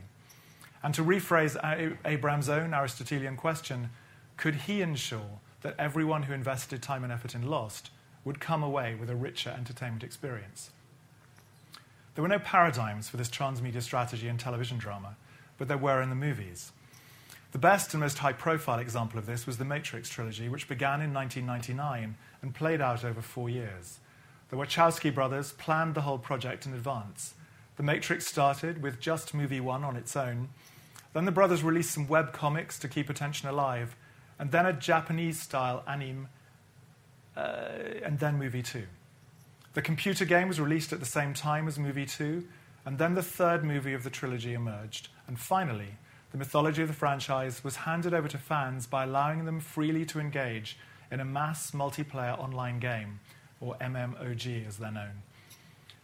[0.82, 3.90] And to rephrase Abrams' own Aristotelian question,
[4.36, 7.90] could he ensure that everyone who invested time and effort in Lost
[8.24, 10.70] would come away with a richer entertainment experience?
[12.14, 15.16] There were no paradigms for this transmedia strategy in television drama,
[15.56, 16.72] but there were in the movies.
[17.52, 21.00] The best and most high profile example of this was the Matrix trilogy, which began
[21.00, 24.00] in 1999 and played out over four years.
[24.50, 27.34] The Wachowski brothers planned the whole project in advance.
[27.76, 30.48] The Matrix started with just movie one on its own.
[31.14, 33.96] Then the brothers released some web comics to keep attention alive,
[34.38, 36.28] and then a Japanese style anime,
[37.38, 38.82] Uh, and then movie two.
[39.74, 42.48] The computer game was released at the same time as movie two,
[42.84, 45.08] and then the third movie of the trilogy emerged.
[45.28, 45.98] And finally,
[46.32, 50.18] the mythology of the franchise was handed over to fans by allowing them freely to
[50.18, 50.78] engage
[51.12, 53.20] in a mass multiplayer online game,
[53.60, 55.22] or MMOG as they're known.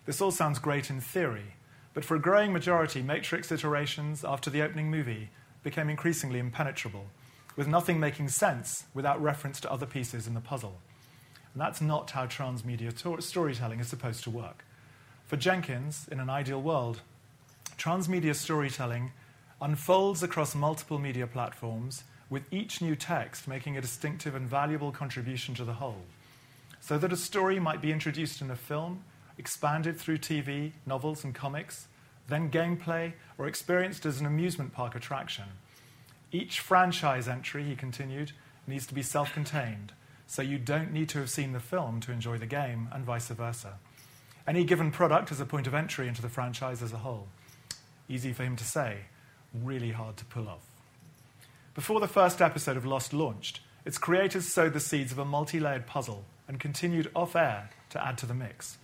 [0.06, 1.56] This all sounds great in theory,
[1.94, 5.30] but for a growing majority, Matrix iterations after the opening movie
[5.64, 7.06] became increasingly impenetrable,
[7.56, 10.78] with nothing making sense without reference to other pieces in the puzzle.
[11.54, 14.64] And that's not how transmedia to- storytelling is supposed to work.
[15.26, 17.00] For Jenkins, in an ideal world,
[17.78, 19.12] transmedia storytelling
[19.60, 25.54] unfolds across multiple media platforms, with each new text making a distinctive and valuable contribution
[25.54, 26.02] to the whole.
[26.80, 29.04] So that a story might be introduced in a film,
[29.38, 31.86] expanded through TV, novels, and comics,
[32.26, 35.44] then gameplay, or experienced as an amusement park attraction.
[36.32, 38.32] Each franchise entry, he continued,
[38.66, 39.92] needs to be self contained
[40.26, 43.28] so you don't need to have seen the film to enjoy the game, and vice
[43.28, 43.74] versa.
[44.46, 47.28] Any given product is a point of entry into the franchise as a whole.
[48.08, 48.98] Easy for him to say,
[49.54, 50.66] really hard to pull off.
[51.74, 55.58] Before the first episode of Lost launched, its creators sowed the seeds of a multi
[55.60, 58.78] layered puzzle and continued off air to add to the mix.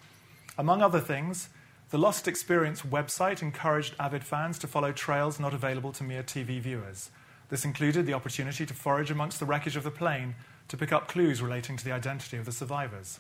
[0.59, 1.51] Among other things,
[1.91, 6.61] the Lost Experience website encouraged avid fans to follow trails not available to mere TV
[6.61, 7.11] viewers.
[7.49, 10.36] This included the opportunity to forage amongst the wreckage of the plane
[10.70, 13.18] to pick up clues relating to the identity of the survivors.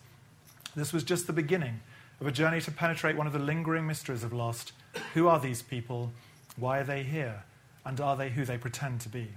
[0.76, 1.80] This was just the beginning
[2.20, 4.72] of a journey to penetrate one of the lingering mysteries of Lost.
[5.14, 6.12] Who are these people?
[6.56, 7.42] Why are they here?
[7.84, 9.30] And are they who they pretend to be?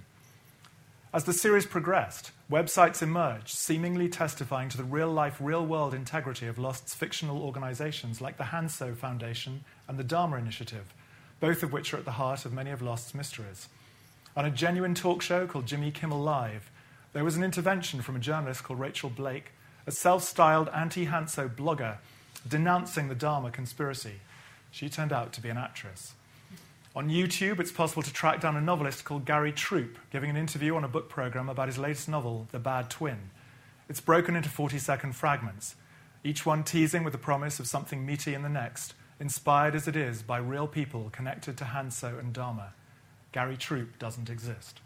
[1.12, 6.46] As the series progressed, websites emerged, seemingly testifying to the real life, real world integrity
[6.46, 10.94] of Lost's fictional organizations like the Hanso Foundation and the Dharma Initiative,
[11.40, 13.68] both of which are at the heart of many of Lost's mysteries.
[14.36, 16.70] On a genuine talk show called Jimmy Kimmel Live,
[17.14, 19.52] there was an intervention from a journalist called Rachel Blake,
[19.86, 21.98] a self styled anti Hanso blogger
[22.46, 24.14] denouncing the Dharma conspiracy.
[24.72, 26.14] She turned out to be an actress.
[26.96, 30.74] On YouTube, it's possible to track down a novelist called Gary Troup giving an interview
[30.74, 33.30] on a book program about his latest novel, The Bad Twin.
[33.88, 35.76] It's broken into 40 second fragments,
[36.24, 39.94] each one teasing with the promise of something meaty in the next, inspired as it
[39.94, 42.74] is by real people connected to Hanso and Dharma.
[43.30, 44.80] Gary Troup doesn't exist.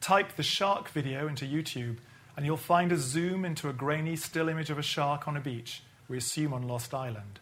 [0.00, 1.98] Type the shark video into YouTube,
[2.34, 5.40] and you'll find a zoom into a grainy still image of a shark on a
[5.40, 7.38] beach, we assume on Lost Island.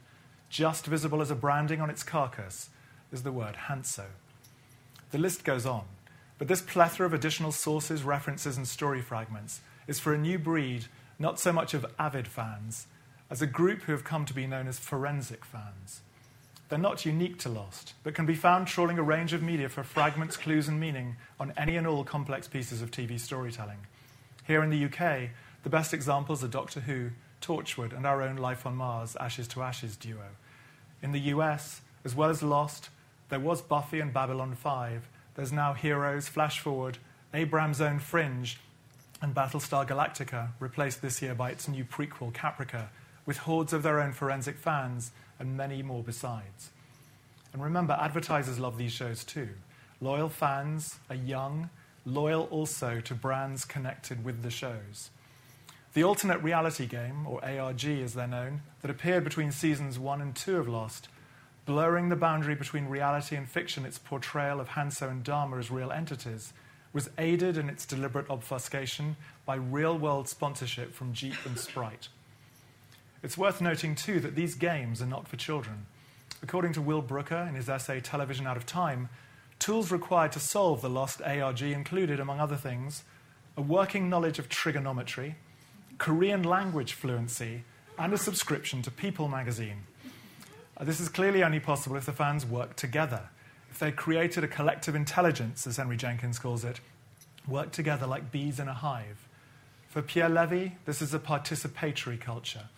[0.50, 2.70] Just visible as a branding on its carcass
[3.12, 4.06] is the word Hanso.
[5.12, 5.84] The list goes on,
[6.36, 10.86] but this plethora of additional sources, references, and story fragments is for a new breed,
[11.16, 12.88] not so much of avid fans,
[13.30, 16.00] as a group who have come to be known as forensic fans.
[16.68, 19.82] They're not unique to Lost, but can be found trawling a range of media for
[19.82, 23.78] fragments, clues, and meaning on any and all complex pieces of TV storytelling.
[24.46, 25.30] Here in the UK,
[25.62, 27.10] the best examples are Doctor Who,
[27.40, 30.26] Torchwood, and our own Life on Mars, Ashes to Ashes duo.
[31.02, 32.90] In the US, as well as Lost,
[33.30, 35.08] there was Buffy and Babylon 5.
[35.36, 36.98] There's now Heroes, Flash Forward,
[37.32, 38.58] Abrams' Own Fringe,
[39.22, 42.88] and Battlestar Galactica, replaced this year by its new prequel, Caprica,
[43.24, 46.70] with hordes of their own forensic fans and many more besides.
[47.52, 49.48] And remember, advertisers love these shows too.
[50.00, 51.70] Loyal fans are young,
[52.04, 55.10] loyal also to brands connected with the shows.
[55.94, 60.36] The alternate reality game, or ARG as they're known, that appeared between seasons one and
[60.36, 61.08] two of Lost,
[61.66, 65.90] blurring the boundary between reality and fiction, its portrayal of Hanso and Dharma as real
[65.90, 66.52] entities,
[66.92, 72.08] was aided in its deliberate obfuscation by real world sponsorship from Jeep and Sprite.
[73.22, 75.86] It's worth noting, too, that these games are not for children.
[76.42, 79.08] According to Will Brooker in his essay Television Out of Time,
[79.58, 83.02] tools required to solve the lost ARG included, among other things,
[83.56, 85.34] a working knowledge of trigonometry,
[85.98, 87.64] Korean language fluency,
[87.98, 89.82] and a subscription to People magazine.
[90.76, 93.30] Uh, this is clearly only possible if the fans work together.
[93.70, 96.80] If they created a collective intelligence, as Henry Jenkins calls it,
[97.48, 99.26] work together like bees in a hive.
[99.88, 102.68] For Pierre Levy, this is a participatory culture.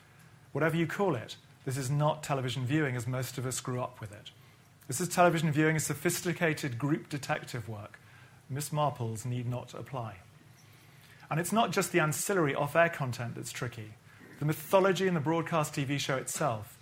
[0.53, 4.01] Whatever you call it, this is not television viewing as most of us grew up
[4.01, 4.31] with it.
[4.89, 8.01] This is television viewing as sophisticated group detective work.
[8.49, 10.17] Miss Marples need not apply.
[11.31, 13.95] And it's not just the ancillary off air content that's tricky.
[14.41, 16.77] The mythology in the broadcast TV show itself.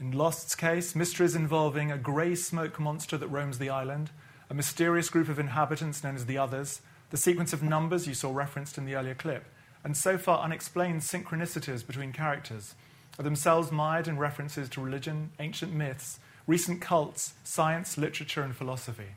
[0.00, 4.10] In Lost's case, mysteries involving a grey smoke monster that roams the island,
[4.50, 6.80] a mysterious group of inhabitants known as the Others,
[7.10, 9.44] the sequence of numbers you saw referenced in the earlier clip,
[9.84, 12.74] and so far unexplained synchronicities between characters
[13.18, 19.14] are themselves mired in references to religion, ancient myths, recent cults, science, literature, and philosophy.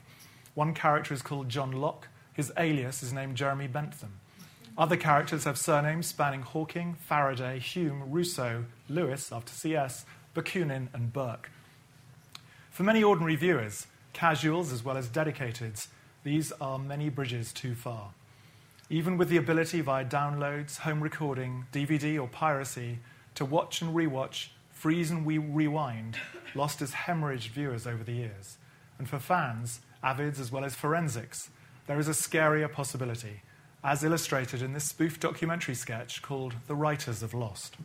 [0.54, 2.08] One character is called John Locke.
[2.32, 4.20] His alias is named Jeremy Bentham.
[4.76, 11.50] Other characters have surnames spanning Hawking, Faraday, Hume, Rousseau, Lewis, after C.S., Bakunin, and Burke.
[12.70, 15.88] For many ordinary viewers, casuals as well as dedicateds,
[16.24, 18.12] these are many bridges too far.
[18.88, 22.98] Even with the ability via downloads, home recording, DVD, or piracy
[23.34, 26.18] to watch and rewatch, freeze and re- rewind,
[26.54, 28.58] lost as hemorrhaged viewers over the years.
[28.98, 31.50] And for fans, avids as well as forensics,
[31.86, 33.42] there is a scarier possibility,
[33.82, 37.76] as illustrated in this spoof documentary sketch called The Writers of Lost.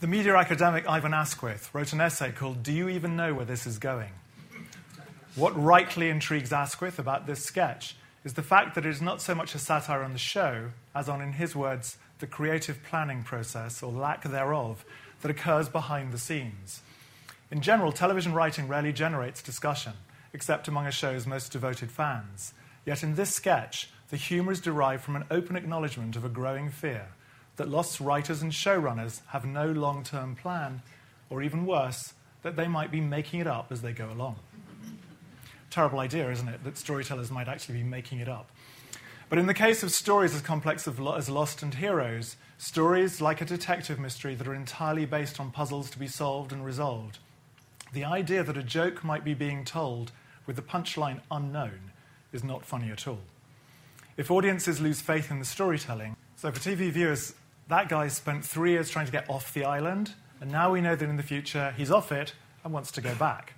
[0.00, 3.66] The media academic Ivan Askwith wrote an essay called Do You Even Know Where This
[3.66, 4.12] Is Going?
[5.34, 7.96] What rightly intrigues Askwith about this sketch
[8.28, 11.08] is the fact that it is not so much a satire on the show as
[11.08, 14.84] on, in his words, the creative planning process, or lack thereof,
[15.22, 16.82] that occurs behind the scenes.
[17.50, 19.94] In general, television writing rarely generates discussion,
[20.34, 22.52] except among a show's most devoted fans.
[22.84, 26.68] Yet in this sketch, the humour is derived from an open acknowledgement of a growing
[26.68, 27.06] fear
[27.56, 30.82] that Lost's writers and showrunners have no long term plan,
[31.30, 32.12] or even worse,
[32.42, 34.36] that they might be making it up as they go along.
[35.70, 38.50] Terrible idea, isn't it, that storytellers might actually be making it up.
[39.28, 43.44] But in the case of stories as complex as Lost and Heroes, stories like a
[43.44, 47.18] detective mystery that are entirely based on puzzles to be solved and resolved,
[47.92, 50.12] the idea that a joke might be being told
[50.46, 51.92] with the punchline unknown
[52.32, 53.20] is not funny at all.
[54.16, 57.34] If audiences lose faith in the storytelling, so for TV viewers,
[57.68, 60.96] that guy spent three years trying to get off the island, and now we know
[60.96, 62.32] that in the future he's off it
[62.64, 63.52] and wants to go back.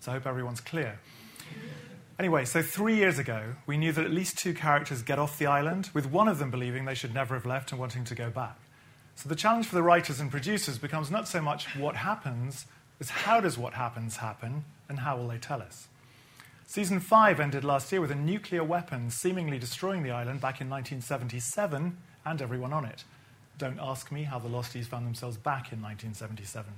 [0.00, 0.98] So I hope everyone's clear.
[2.18, 5.46] Anyway, so three years ago, we knew that at least two characters get off the
[5.46, 8.28] island, with one of them believing they should never have left and wanting to go
[8.30, 8.58] back.
[9.14, 12.66] So the challenge for the writers and producers becomes not so much what happens,
[13.00, 15.88] as how does what happens happen, and how will they tell us?
[16.66, 20.70] Season 5 ended last year with a nuclear weapon seemingly destroying the island back in
[20.70, 23.04] 1977 and everyone on it.
[23.58, 26.72] Don't ask me how the Losties found themselves back in 1977.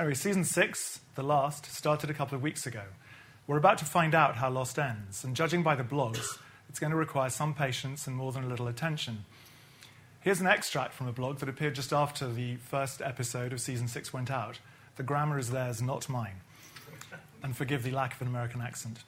[0.00, 2.84] Anyway, season 6, the last, started a couple of weeks ago.
[3.46, 6.38] We're about to find out how Lost ends, and judging by the blogs,
[6.70, 9.26] it's going to require some patience and more than a little attention.
[10.20, 13.88] Here's an extract from a blog that appeared just after the first episode of season
[13.88, 14.58] six went out.
[14.96, 16.40] The grammar is theirs, not mine.
[17.42, 19.00] And forgive the lack of an American accent.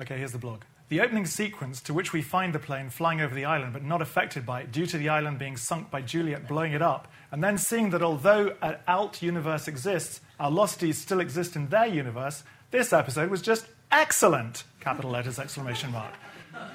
[0.00, 0.62] Okay, here's the blog.
[0.88, 4.00] The opening sequence, to which we find the plane flying over the island but not
[4.00, 7.42] affected by it due to the island being sunk by Juliet blowing it up, and
[7.42, 12.44] then seeing that although an alt universe exists, our Losties still exist in their universe,
[12.70, 14.62] this episode was just excellent!
[14.78, 16.14] Capital letters, exclamation mark.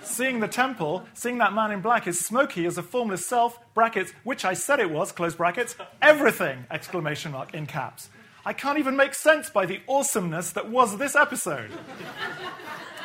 [0.04, 4.12] Seeing the temple, seeing that man in black is smoky as a formless self, brackets,
[4.26, 8.10] which I said it was, close brackets, everything, exclamation mark, in caps.
[8.46, 11.72] I can't even make sense by the awesomeness that was this episode.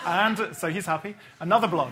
[0.07, 1.16] And so he's happy.
[1.40, 1.90] Another blog.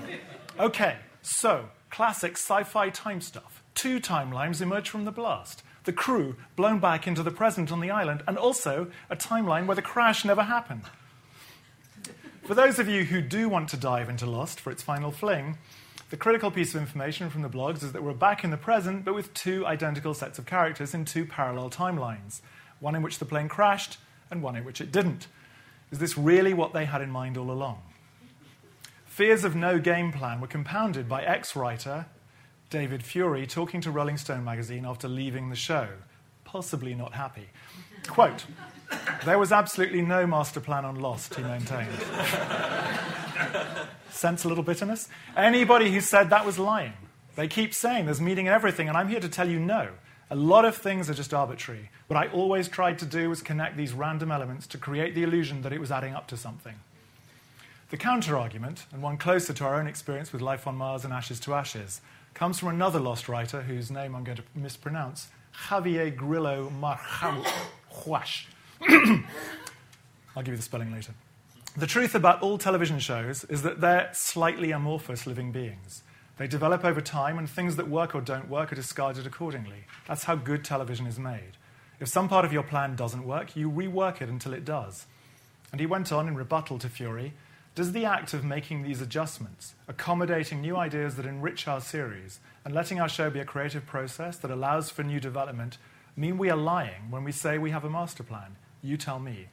[0.58, 3.62] Okay, so classic sci fi time stuff.
[3.74, 7.90] Two timelines emerge from the blast the crew blown back into the present on the
[7.90, 10.82] island, and also a timeline where the crash never happened.
[12.42, 15.58] For those of you who do want to dive into Lost for its final fling,
[16.10, 19.04] the critical piece of information from the blogs is that we're back in the present,
[19.04, 22.40] but with two identical sets of characters in two parallel timelines
[22.80, 23.98] one in which the plane crashed
[24.30, 25.26] and one in which it didn't.
[25.90, 27.80] Is this really what they had in mind all along?
[29.14, 32.06] Fears of no game plan were compounded by ex writer
[32.68, 35.86] David Fury talking to Rolling Stone magazine after leaving the show,
[36.42, 37.50] possibly not happy.
[38.08, 38.44] Quote,
[39.24, 41.92] there was absolutely no master plan on Lost, he maintained.
[44.10, 45.08] Sense a little bitterness?
[45.36, 46.94] Anybody who said that was lying.
[47.36, 49.90] They keep saying there's meaning in everything, and I'm here to tell you no.
[50.28, 51.92] A lot of things are just arbitrary.
[52.08, 55.62] What I always tried to do was connect these random elements to create the illusion
[55.62, 56.74] that it was adding up to something.
[57.90, 61.12] The counter argument, and one closer to our own experience with Life on Mars and
[61.12, 62.00] Ashes to Ashes,
[62.32, 65.28] comes from another lost writer whose name I'm going to mispronounce
[65.68, 68.46] Javier Grillo Marxuach.
[70.36, 71.12] I'll give you the spelling later.
[71.76, 76.02] The truth about all television shows is that they're slightly amorphous living beings.
[76.38, 79.84] They develop over time, and things that work or don't work are discarded accordingly.
[80.08, 81.58] That's how good television is made.
[82.00, 85.06] If some part of your plan doesn't work, you rework it until it does.
[85.70, 87.34] And he went on in rebuttal to Fury
[87.74, 92.72] does the act of making these adjustments, accommodating new ideas that enrich our series, and
[92.72, 95.78] letting our show be a creative process that allows for new development
[96.16, 98.56] mean we are lying when we say we have a master plan?
[98.82, 99.48] You tell me.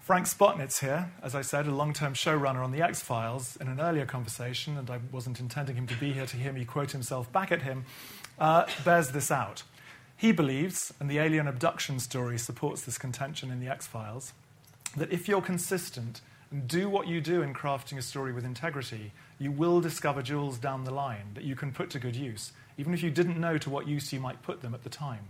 [0.00, 3.68] Frank Spotnitz here, as I said, a long term showrunner on The X Files, in
[3.68, 6.90] an earlier conversation, and I wasn't intending him to be here to hear me quote
[6.90, 7.84] himself back at him,
[8.38, 9.62] uh, bears this out.
[10.16, 14.32] He believes, and the alien abduction story supports this contention in The X Files,
[14.96, 16.20] that if you're consistent
[16.50, 20.58] and do what you do in crafting a story with integrity, you will discover jewels
[20.58, 23.58] down the line that you can put to good use, even if you didn't know
[23.58, 25.24] to what use you might put them at the time.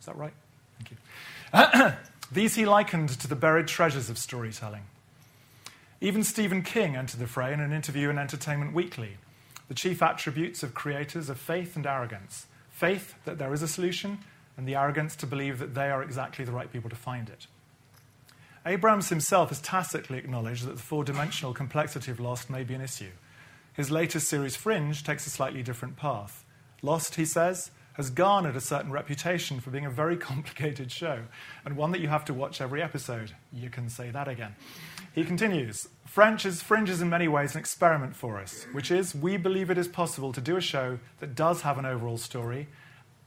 [0.00, 0.34] Is that right?
[0.78, 1.92] Thank you.
[2.32, 4.82] These he likened to the buried treasures of storytelling.
[6.00, 9.16] Even Stephen King entered the fray in an interview in Entertainment Weekly.
[9.68, 14.18] The chief attributes of creators are faith and arrogance faith that there is a solution,
[14.56, 17.46] and the arrogance to believe that they are exactly the right people to find it.
[18.66, 22.80] Abrams himself has tacitly acknowledged that the four dimensional complexity of Lost may be an
[22.80, 23.10] issue.
[23.74, 26.44] His latest series, Fringe, takes a slightly different path.
[26.80, 31.24] Lost, he says, has garnered a certain reputation for being a very complicated show,
[31.64, 33.32] and one that you have to watch every episode.
[33.52, 34.54] You can say that again.
[35.12, 39.14] He continues French is, Fringe is in many ways an experiment for us, which is
[39.14, 42.68] we believe it is possible to do a show that does have an overall story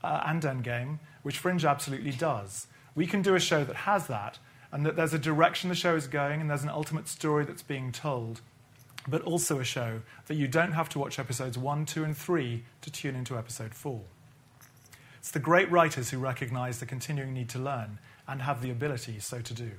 [0.02, 2.66] uh, and endgame, which Fringe absolutely does.
[2.94, 4.38] We can do a show that has that,
[4.72, 7.62] and that there's a direction the show is going and there's an ultimate story that's
[7.62, 8.40] being told,
[9.06, 12.64] but also a show that you don't have to watch episodes 1, 2, and 3
[12.82, 14.00] to tune into episode 4.
[15.18, 19.18] It's the great writers who recognize the continuing need to learn and have the ability
[19.20, 19.72] so to do.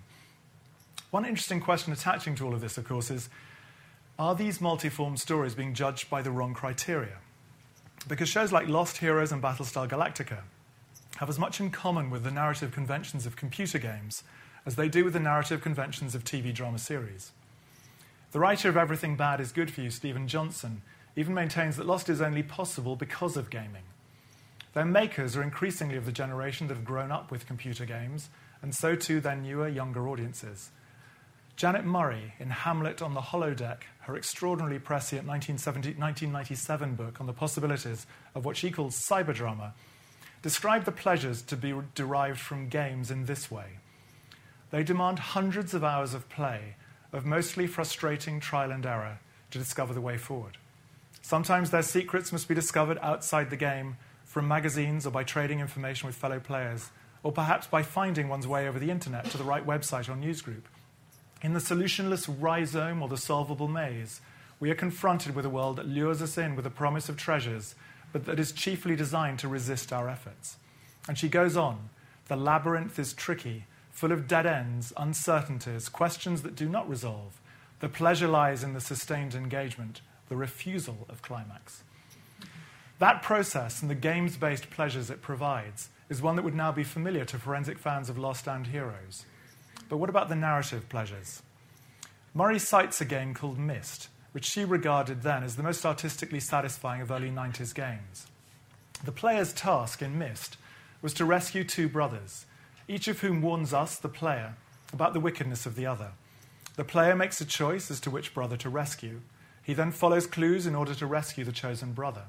[1.12, 3.30] One interesting question attaching to all of this, of course, is
[4.18, 7.18] are these multiform stories being judged by the wrong criteria?
[8.08, 10.42] Because shows like Lost Heroes and Battlestar Galactica
[11.18, 14.24] have as much in common with the narrative conventions of computer games
[14.70, 17.32] as they do with the narrative conventions of TV drama series.
[18.34, 20.84] The writer of Everything Bad is Good for You, Steven Johnson,
[21.15, 23.82] even maintains that Lost is only possible because of gaming.
[24.76, 28.30] Their makers are increasingly of the generation that have grown up with computer games,
[28.61, 30.70] and so too their newer, younger audiences.
[31.55, 38.05] Janet Murray, in Hamlet on the Holodeck, her extraordinarily prescient 1997 book on the possibilities
[38.36, 39.72] of what she calls cyberdrama,
[40.43, 43.79] described the pleasures to be derived from games in this way.
[44.72, 46.76] They demand hundreds of hours of play,
[47.11, 49.20] of mostly frustrating trial and error,
[49.51, 50.57] to discover the way forward.
[51.22, 56.05] Sometimes their secrets must be discovered outside the game, from magazines or by trading information
[56.05, 56.91] with fellow players,
[57.24, 60.63] or perhaps by finding one's way over the internet to the right website or newsgroup.
[61.41, 64.22] In the solutionless rhizome or the solvable maze,
[64.59, 67.76] we are confronted with a world that lures us in with a promise of treasures,
[68.11, 70.57] but that is chiefly designed to resist our efforts.
[71.07, 71.89] And she goes on
[72.28, 73.65] the labyrinth is tricky,
[74.00, 77.41] full of dead ends, uncertainties, questions that do not resolve.
[77.82, 81.84] The pleasure lies in the sustained engagement, the refusal of climax.
[83.00, 86.86] That process and the games based pleasures it provides is one that would now be
[86.86, 89.26] familiar to forensic fans of Lost and Heroes.
[89.89, 91.41] But what about the narrative pleasures?
[92.34, 97.02] Murray cites a game called Myst, which she regarded then as the most artistically satisfying
[97.02, 98.28] of early 90s games.
[99.04, 100.56] The player's task in Myst
[101.02, 102.45] was to rescue two brothers,
[102.90, 104.56] each of whom warns us, the player,
[104.92, 106.12] about the wickedness of the other.
[106.76, 109.22] The player makes a choice as to which brother to rescue.
[109.62, 112.24] He then follows clues in order to rescue the chosen brother.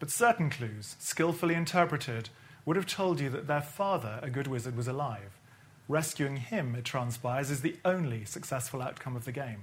[0.00, 2.30] But certain clues, skillfully interpreted,
[2.66, 5.38] would have told you that their father, a good wizard, was alive.
[5.88, 9.62] Rescuing him, it transpires, is the only successful outcome of the game.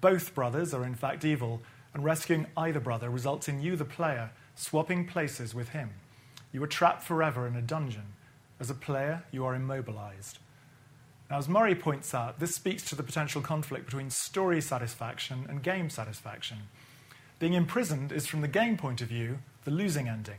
[0.00, 1.60] Both brothers are in fact evil,
[1.92, 5.90] and rescuing either brother results in you, the player, swapping places with him.
[6.52, 8.14] You are trapped forever in a dungeon.
[8.58, 10.38] As a player, you are immobilized.
[11.30, 15.62] Now, as Murray points out, this speaks to the potential conflict between story satisfaction and
[15.62, 16.58] game satisfaction.
[17.38, 20.38] Being imprisoned is, from the game point of view, the losing ending.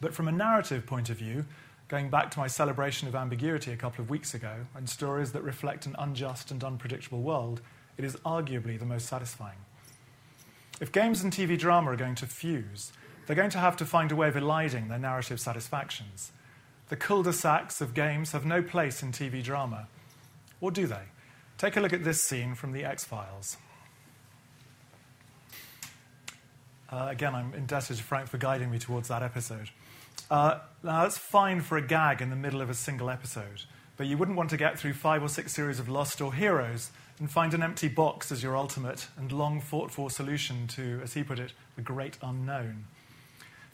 [0.00, 1.44] But from a narrative point of view,
[1.88, 5.42] going back to my celebration of ambiguity a couple of weeks ago and stories that
[5.42, 7.60] reflect an unjust and unpredictable world,
[7.98, 9.58] it is arguably the most satisfying.
[10.80, 12.92] If games and TV drama are going to fuse,
[13.26, 16.32] they're going to have to find a way of eliding their narrative satisfactions.
[16.88, 19.88] The cul de sacs of games have no place in TV drama.
[20.60, 21.02] Or do they?
[21.58, 23.56] Take a look at this scene from The X Files.
[26.90, 29.70] Uh, again, I'm indebted to Frank for guiding me towards that episode.
[30.30, 33.62] Uh, now, that's fine for a gag in the middle of a single episode,
[33.96, 36.90] but you wouldn't want to get through five or six series of Lost or Heroes
[37.18, 41.14] and find an empty box as your ultimate and long fought for solution to, as
[41.14, 42.84] he put it, the great unknown.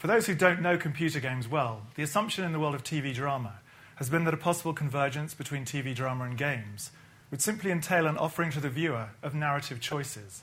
[0.03, 3.15] For those who don't know computer games well, the assumption in the world of TV
[3.15, 3.61] drama
[3.95, 6.91] has been that a possible convergence between TV drama and games
[7.31, 10.43] would simply entail an offering to the viewer of narrative choices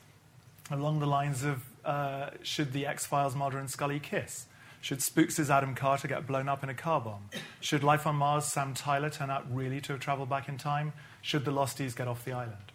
[0.72, 4.45] along the lines of uh, should the X Files Mulder and Scully kiss?
[4.80, 7.30] Should Spooks' Adam Carter get blown up in a car bomb?
[7.60, 10.93] Should Life on Mars' Sam Tyler turn out really to have traveled back in time?
[11.22, 12.72] Should the Losties get off the island?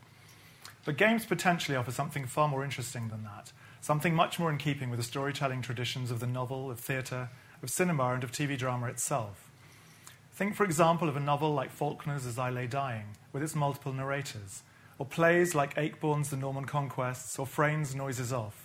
[0.85, 3.53] But games potentially offer something far more interesting than that,
[3.85, 7.29] something much more in keeping with the storytelling traditions of the novel, of theatre,
[7.63, 9.51] of cinema, and of TV drama itself.
[10.33, 13.93] Think, for example, of a novel like Faulkner's As I Lay Dying, with its multiple
[13.93, 14.63] narrators,
[14.99, 18.65] or plays like Ayckbourn's The Norman Conquests, or Frayn's Noises Off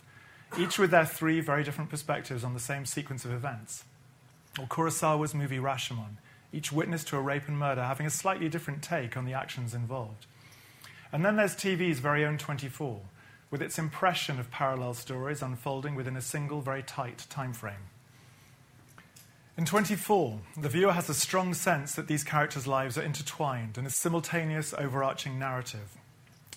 [0.57, 3.84] each with their three very different perspectives on the same sequence of events.
[4.57, 6.17] Or Kurosawa's movie Rashomon,
[6.51, 9.76] each witness to a rape and murder having a slightly different take on the actions
[9.76, 10.26] involved.
[11.11, 13.01] And then there's TV's very own 24,
[13.52, 17.89] with its impression of parallel stories unfolding within a single, very tight time frame.
[19.58, 23.86] In 24, the viewer has a strong sense that these characters' lives are intertwined in
[23.86, 25.97] a simultaneous, overarching narrative.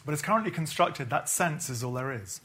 [0.05, 2.41] But as currently constructed, that sense is all there is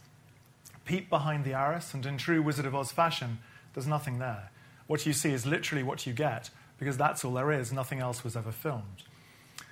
[0.87, 3.39] peep behind the arras, and in true Wizard of Oz fashion,
[3.73, 4.49] there's nothing there.
[4.87, 8.23] What you see is literally what you get, because that's all there is, nothing else
[8.23, 9.03] was ever filmed.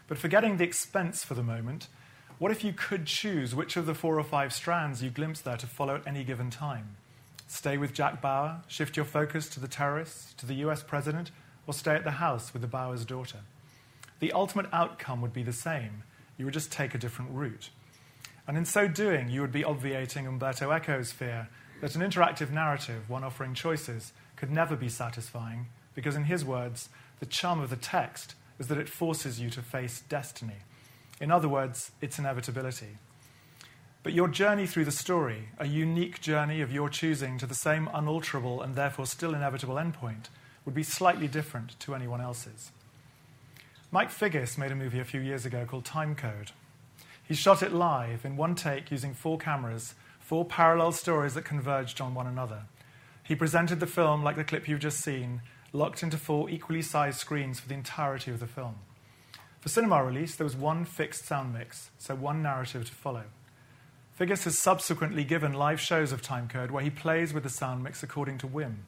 [0.08, 1.88] But forgetting the expense for the moment,
[2.38, 5.58] what if you could choose which of the four or five strands you glimpse there
[5.58, 6.98] to follow at any given time?
[7.48, 11.32] Stay with Jack Bauer, shift your focus to the terrorists, to the US president,
[11.66, 13.40] or stay at the house with the Bauer's daughter?
[14.20, 16.04] The ultimate outcome would be the same.
[16.38, 17.70] You would just take a different route.
[18.48, 21.50] And in so doing, you would be obviating Umberto Eco's fear
[21.82, 26.90] that an interactive narrative, one offering choices, could never be satisfying, because in his words,
[27.20, 30.58] the charm of the text is that it forces you to face destiny.
[31.20, 32.98] In other words, its inevitability.
[34.04, 37.90] But your journey through the story, a unique journey of your choosing to the same
[37.94, 40.26] unalterable and therefore still inevitable endpoint,
[40.64, 42.72] would be slightly different to anyone else's.
[43.92, 46.52] Mike Figgis made a movie a few years ago called Time Code.
[47.24, 52.02] He shot it live in one take using four cameras, four parallel stories that converged
[52.02, 52.64] on one another.
[53.24, 55.42] He presented the film like the clip you've just seen,
[55.74, 58.76] locked into four equally sized screens for the entirety of the film.
[59.66, 63.24] For cinema release, there was one fixed sound mix, so one narrative to follow.
[64.16, 68.04] Figgis has subsequently given live shows of Timecode where he plays with the sound mix
[68.04, 68.86] according to whim.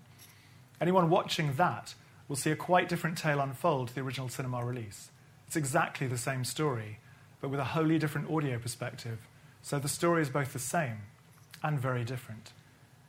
[0.80, 1.96] Anyone watching that
[2.28, 5.10] will see a quite different tale unfold to the original cinema release.
[5.48, 7.00] It's exactly the same story,
[7.42, 9.18] but with a wholly different audio perspective,
[9.64, 10.98] so the story is both the same
[11.64, 12.52] and very different.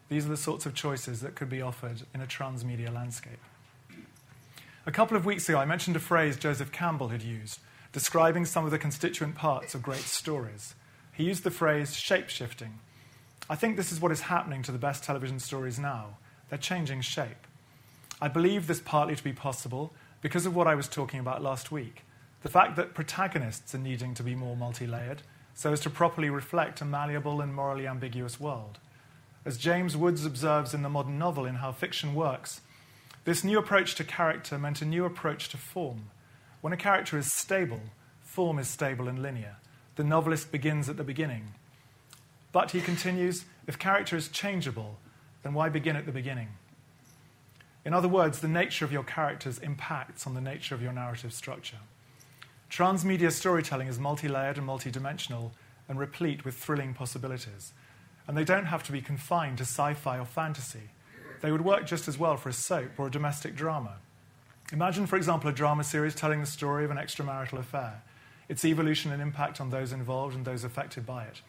[0.09, 3.41] These are the sorts of choices that could be offered in a transmedia landscape.
[4.89, 7.61] A couple of weeks ago, I mentioned a phrase Joseph Campbell had used,
[7.93, 10.75] describing some of the constituent parts of great stories.
[11.13, 12.79] He used the phrase shape shifting.
[13.51, 16.17] I think this is what is happening to the best television stories now.
[16.49, 17.47] They're changing shape.
[18.19, 21.71] I believe this partly to be possible because of what I was talking about last
[21.71, 22.05] week
[22.41, 25.21] the fact that protagonists are needing to be more multi layered
[25.53, 28.79] so as to properly reflect a malleable and morally ambiguous world.
[29.45, 32.63] As James Woods observes in the modern novel in How Fiction Works,
[33.29, 36.09] this new approach to character meant a new approach to form.
[36.63, 37.83] When a character is stable,
[38.23, 39.57] form is stable and linear.
[39.97, 41.53] The novelist begins at the beginning.
[42.53, 44.99] But he continues if character is changeable,
[45.43, 46.49] then why begin at the beginning?
[47.85, 51.35] In other words, the nature of your characters impacts on the nature of your narrative
[51.35, 51.81] structure.
[52.71, 55.53] Transmedia storytelling is multi layered and multi-dimensional
[55.87, 57.75] and replete with thrilling possibilities.
[58.27, 60.93] And they don't have to be confined to sci fi or fantasy.
[61.41, 63.97] They would work just as well for a soap or a domestic drama.
[64.73, 68.03] Imagine, for example, a drama series telling the story of an extramarital affair,
[68.49, 71.41] its evolution and impact on those involved and those affected by it.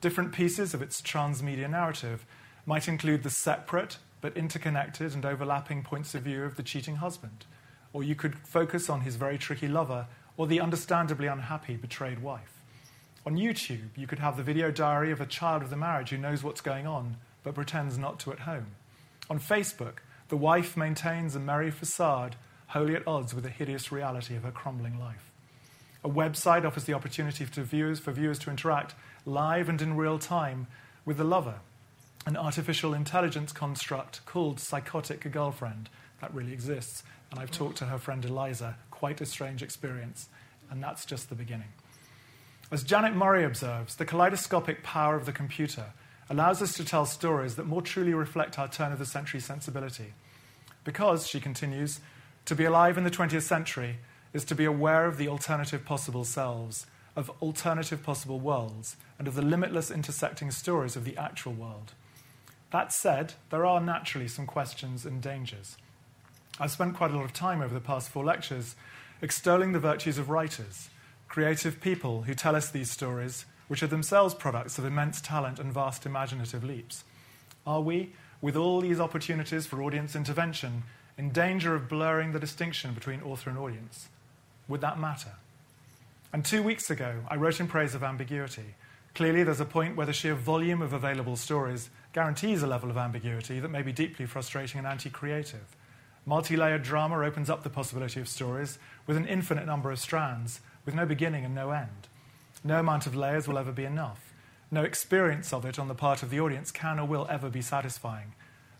[0.00, 2.26] Different pieces of its transmedia narrative
[2.66, 7.46] might include the separate, but interconnected and overlapping points of view of the cheating husband.
[7.92, 10.06] Or you could focus on his very tricky lover
[10.36, 12.62] or the understandably unhappy betrayed wife.
[13.24, 16.18] On YouTube, you could have the video diary of a child of the marriage who
[16.18, 18.66] knows what's going on but pretends not to at home.
[19.30, 19.98] On Facebook,
[20.28, 22.36] the wife maintains a merry facade
[22.68, 25.30] wholly at odds with the hideous reality of her crumbling life.
[26.04, 28.94] A website offers the opportunity for viewers, for viewers to interact
[29.24, 30.66] live and in real time
[31.04, 31.60] with the lover
[32.26, 35.88] an artificial intelligence construct called Psychotic Girlfriend.
[36.20, 37.02] That really exists.
[37.30, 38.76] And I've talked to her friend Eliza.
[38.90, 40.28] Quite a strange experience.
[40.70, 41.72] And that's just the beginning.
[42.70, 45.86] As Janet Murray observes, the kaleidoscopic power of the computer
[46.30, 50.14] allows us to tell stories that more truly reflect our turn of the century sensibility.
[50.84, 52.00] Because, she continues,
[52.46, 53.98] to be alive in the 20th century
[54.32, 59.34] is to be aware of the alternative possible selves, of alternative possible worlds, and of
[59.34, 61.92] the limitless intersecting stories of the actual world.
[62.70, 65.76] That said, there are naturally some questions and dangers.
[66.58, 68.74] I've spent quite a lot of time over the past four lectures
[69.20, 70.88] extolling the virtues of writers,
[71.28, 75.72] creative people who tell us these stories, which are themselves products of immense talent and
[75.72, 77.04] vast imaginative leaps.
[77.66, 78.12] Are we,
[78.42, 80.82] with all these opportunities for audience intervention,
[81.16, 84.10] in danger of blurring the distinction between author and audience?
[84.68, 85.30] Would that matter?
[86.34, 88.74] And two weeks ago, I wrote in praise of ambiguity.
[89.14, 92.98] Clearly, there's a point where the sheer volume of available stories guarantees a level of
[92.98, 95.78] ambiguity that may be deeply frustrating and anti creative.
[96.26, 100.60] Multi layered drama opens up the possibility of stories with an infinite number of strands,
[100.84, 102.08] with no beginning and no end.
[102.64, 104.32] No amount of layers will ever be enough.
[104.70, 107.60] No experience of it on the part of the audience can or will ever be
[107.60, 108.34] satisfying.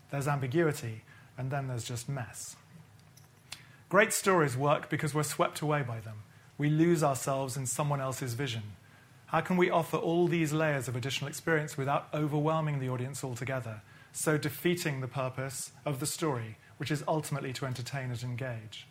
[0.09, 1.03] There's ambiguity,
[1.37, 2.55] and then there's just mess.
[3.89, 6.23] Great stories work because we're swept away by them.
[6.57, 8.63] We lose ourselves in someone else's vision.
[9.27, 13.81] How can we offer all these layers of additional experience without overwhelming the audience altogether,
[14.11, 18.87] so defeating the purpose of the story, which is ultimately to entertain and engage?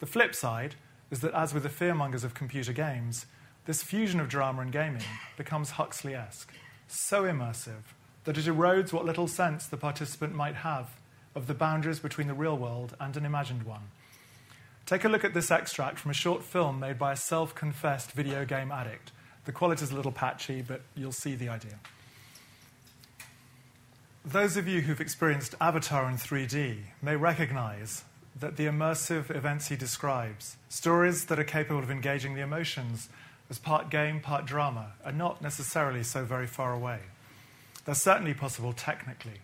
[0.00, 0.74] The flip side
[1.10, 3.26] is that, as with the fearmongers of computer games,
[3.66, 5.02] this fusion of drama and gaming
[5.36, 6.52] becomes Huxley esque,
[6.86, 7.94] so immersive
[8.24, 10.90] that it erodes what little sense the participant might have
[11.34, 13.88] of the boundaries between the real world and an imagined one.
[14.86, 18.12] Take a look at this extract from a short film made by a self confessed
[18.12, 19.12] video game addict
[19.44, 21.78] the quality is a little patchy, but you'll see the idea.
[24.24, 28.04] Those of you who've experienced Avatar in 3D may recognize
[28.40, 33.10] that the immersive events he describes, stories that are capable of engaging the emotions
[33.54, 36.98] as part game, part drama, are not necessarily so very far away.
[37.84, 39.42] They're certainly possible technically.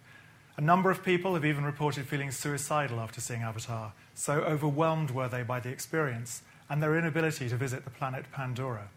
[0.56, 5.28] A number of people have even reported feeling suicidal after seeing Avatar, so overwhelmed were
[5.28, 8.88] they by the experience and their inability to visit the planet Pandora.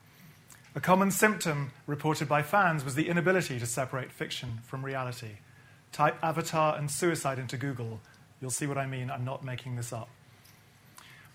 [0.74, 5.38] A common symptom reported by fans was the inability to separate fiction from reality.
[5.92, 8.02] Type Avatar and suicide into Google.
[8.42, 9.12] You'll see what I mean.
[9.12, 10.10] I'm not making this up.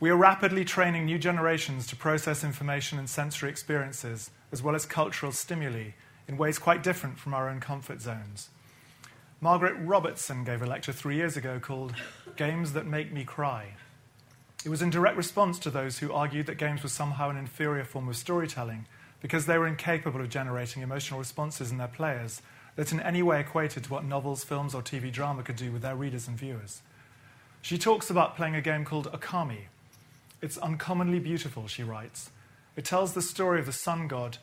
[0.00, 4.86] We are rapidly training new generations to process information and sensory experiences, as well as
[4.86, 5.90] cultural stimuli,
[6.28, 8.50] in ways quite different from our own comfort zones.
[9.40, 11.96] Margaret Robertson gave a lecture three years ago called
[12.36, 13.74] Games That Make Me Cry.
[14.64, 17.84] It was in direct response to those who argued that games were somehow an inferior
[17.84, 18.86] form of storytelling
[19.20, 22.40] because they were incapable of generating emotional responses in their players
[22.76, 25.82] that in any way equated to what novels, films, or TV drama could do with
[25.82, 26.82] their readers and viewers.
[27.62, 29.62] She talks about playing a game called Okami.
[30.40, 32.30] It's uncommonly beautiful, she writes.
[32.76, 34.38] It tells the story of the sun god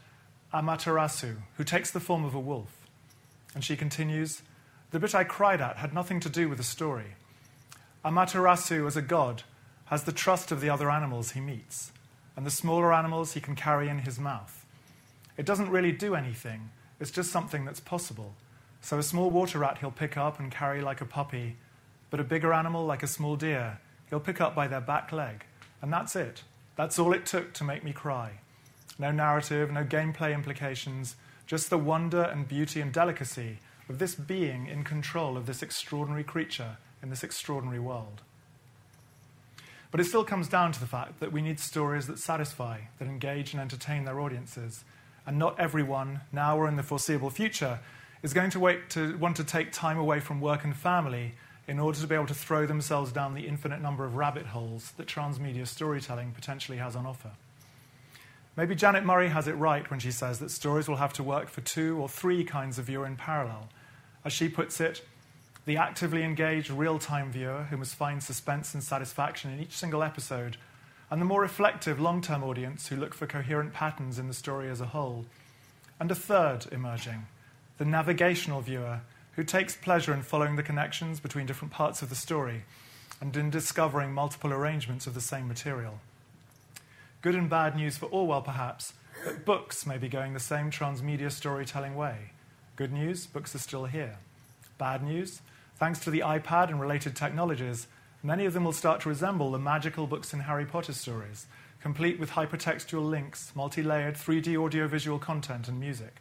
[0.53, 2.87] Amaterasu, who takes the form of a wolf.
[3.53, 4.41] And she continues
[4.91, 7.15] The bit I cried at had nothing to do with the story.
[8.03, 9.43] Amaterasu, as a god,
[9.85, 11.91] has the trust of the other animals he meets,
[12.35, 14.65] and the smaller animals he can carry in his mouth.
[15.37, 18.35] It doesn't really do anything, it's just something that's possible.
[18.81, 21.55] So a small water rat he'll pick up and carry like a puppy,
[22.09, 23.79] but a bigger animal like a small deer
[24.09, 25.45] he'll pick up by their back leg.
[25.81, 26.43] And that's it.
[26.75, 28.39] That's all it took to make me cry.
[28.97, 31.15] No narrative, no gameplay implications,
[31.47, 36.23] just the wonder and beauty and delicacy of this being in control of this extraordinary
[36.23, 38.21] creature in this extraordinary world.
[39.91, 43.07] But it still comes down to the fact that we need stories that satisfy, that
[43.07, 44.83] engage and entertain their audiences,
[45.25, 47.79] and not everyone, now or in the foreseeable future,
[48.21, 51.35] is going to, to want to take time away from work and family
[51.67, 54.91] in order to be able to throw themselves down the infinite number of rabbit holes
[54.97, 57.31] that transmedia storytelling potentially has on offer.
[58.55, 61.49] Maybe Janet Murray has it right when she says that stories will have to work
[61.49, 63.69] for two or three kinds of viewer in parallel.
[64.23, 65.03] As she puts it,
[65.65, 70.03] the actively engaged real time viewer who must find suspense and satisfaction in each single
[70.03, 70.57] episode
[71.09, 74.69] and the more reflective long term audience who look for coherent patterns in the story
[74.69, 75.25] as a whole.
[75.99, 77.25] And a third emerging,
[77.77, 79.01] the navigational viewer
[79.35, 82.63] who takes pleasure in following the connections between different parts of the story
[83.21, 85.99] and in discovering multiple arrangements of the same material.
[87.21, 91.31] Good and bad news for Orwell, perhaps, but books may be going the same transmedia
[91.31, 92.31] storytelling way.
[92.75, 94.17] Good news, books are still here.
[94.77, 95.41] Bad news,
[95.77, 97.87] thanks to the iPad and related technologies,
[98.25, 101.45] Many of them will start to resemble the magical books in Harry Potter stories,
[101.79, 106.15] complete with hypertextual links, multi layered 3D audiovisual content, and music.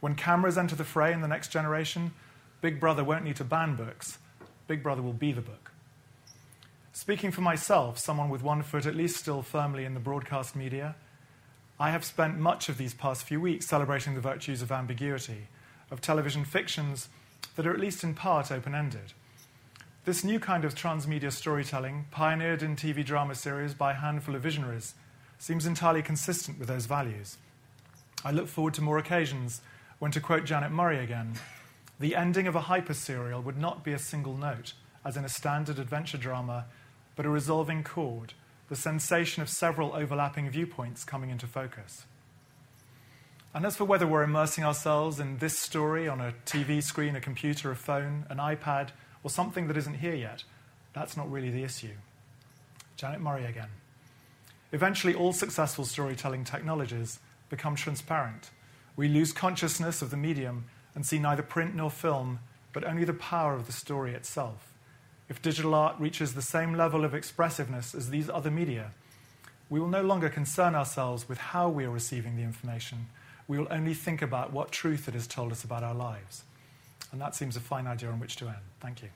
[0.00, 2.12] When cameras enter the fray in the next generation,
[2.60, 4.18] Big Brother won't need to ban books.
[4.66, 5.72] Big Brother will be the book.
[6.92, 10.96] Speaking for myself, someone with one foot at least still firmly in the broadcast media,
[11.80, 15.46] I have spent much of these past few weeks celebrating the virtues of ambiguity,
[15.90, 17.08] of television fictions
[17.54, 19.12] that are at least in part open ended.
[20.04, 24.42] This new kind of transmedia storytelling, pioneered in TV drama series by a handful of
[24.42, 24.94] visionaries,
[25.38, 27.38] seems entirely consistent with those values.
[28.24, 29.60] I look forward to more occasions
[29.98, 31.34] when, to quote Janet Murray again,
[31.98, 34.72] the ending of a hyper serial would not be a single note,
[35.04, 36.66] as in a standard adventure drama,
[37.16, 38.34] but a resolving chord,
[38.68, 42.04] the sensation of several overlapping viewpoints coming into focus.
[43.54, 47.20] And as for whether we're immersing ourselves in this story on a TV screen, a
[47.20, 48.90] computer, a phone, an iPad,
[49.24, 50.44] or something that isn't here yet,
[50.92, 51.94] that's not really the issue.
[52.96, 53.70] Janet Murray again.
[54.72, 58.50] Eventually, all successful storytelling technologies become transparent.
[58.98, 62.40] We lose consciousness of the medium and see neither print nor film,
[62.72, 64.74] but only the power of the story itself.
[65.28, 68.90] If digital art reaches the same level of expressiveness as these other media,
[69.70, 73.06] we will no longer concern ourselves with how we are receiving the information.
[73.46, 76.42] We will only think about what truth it has told us about our lives.
[77.12, 78.56] And that seems a fine idea on which to end.
[78.80, 79.10] Thank you.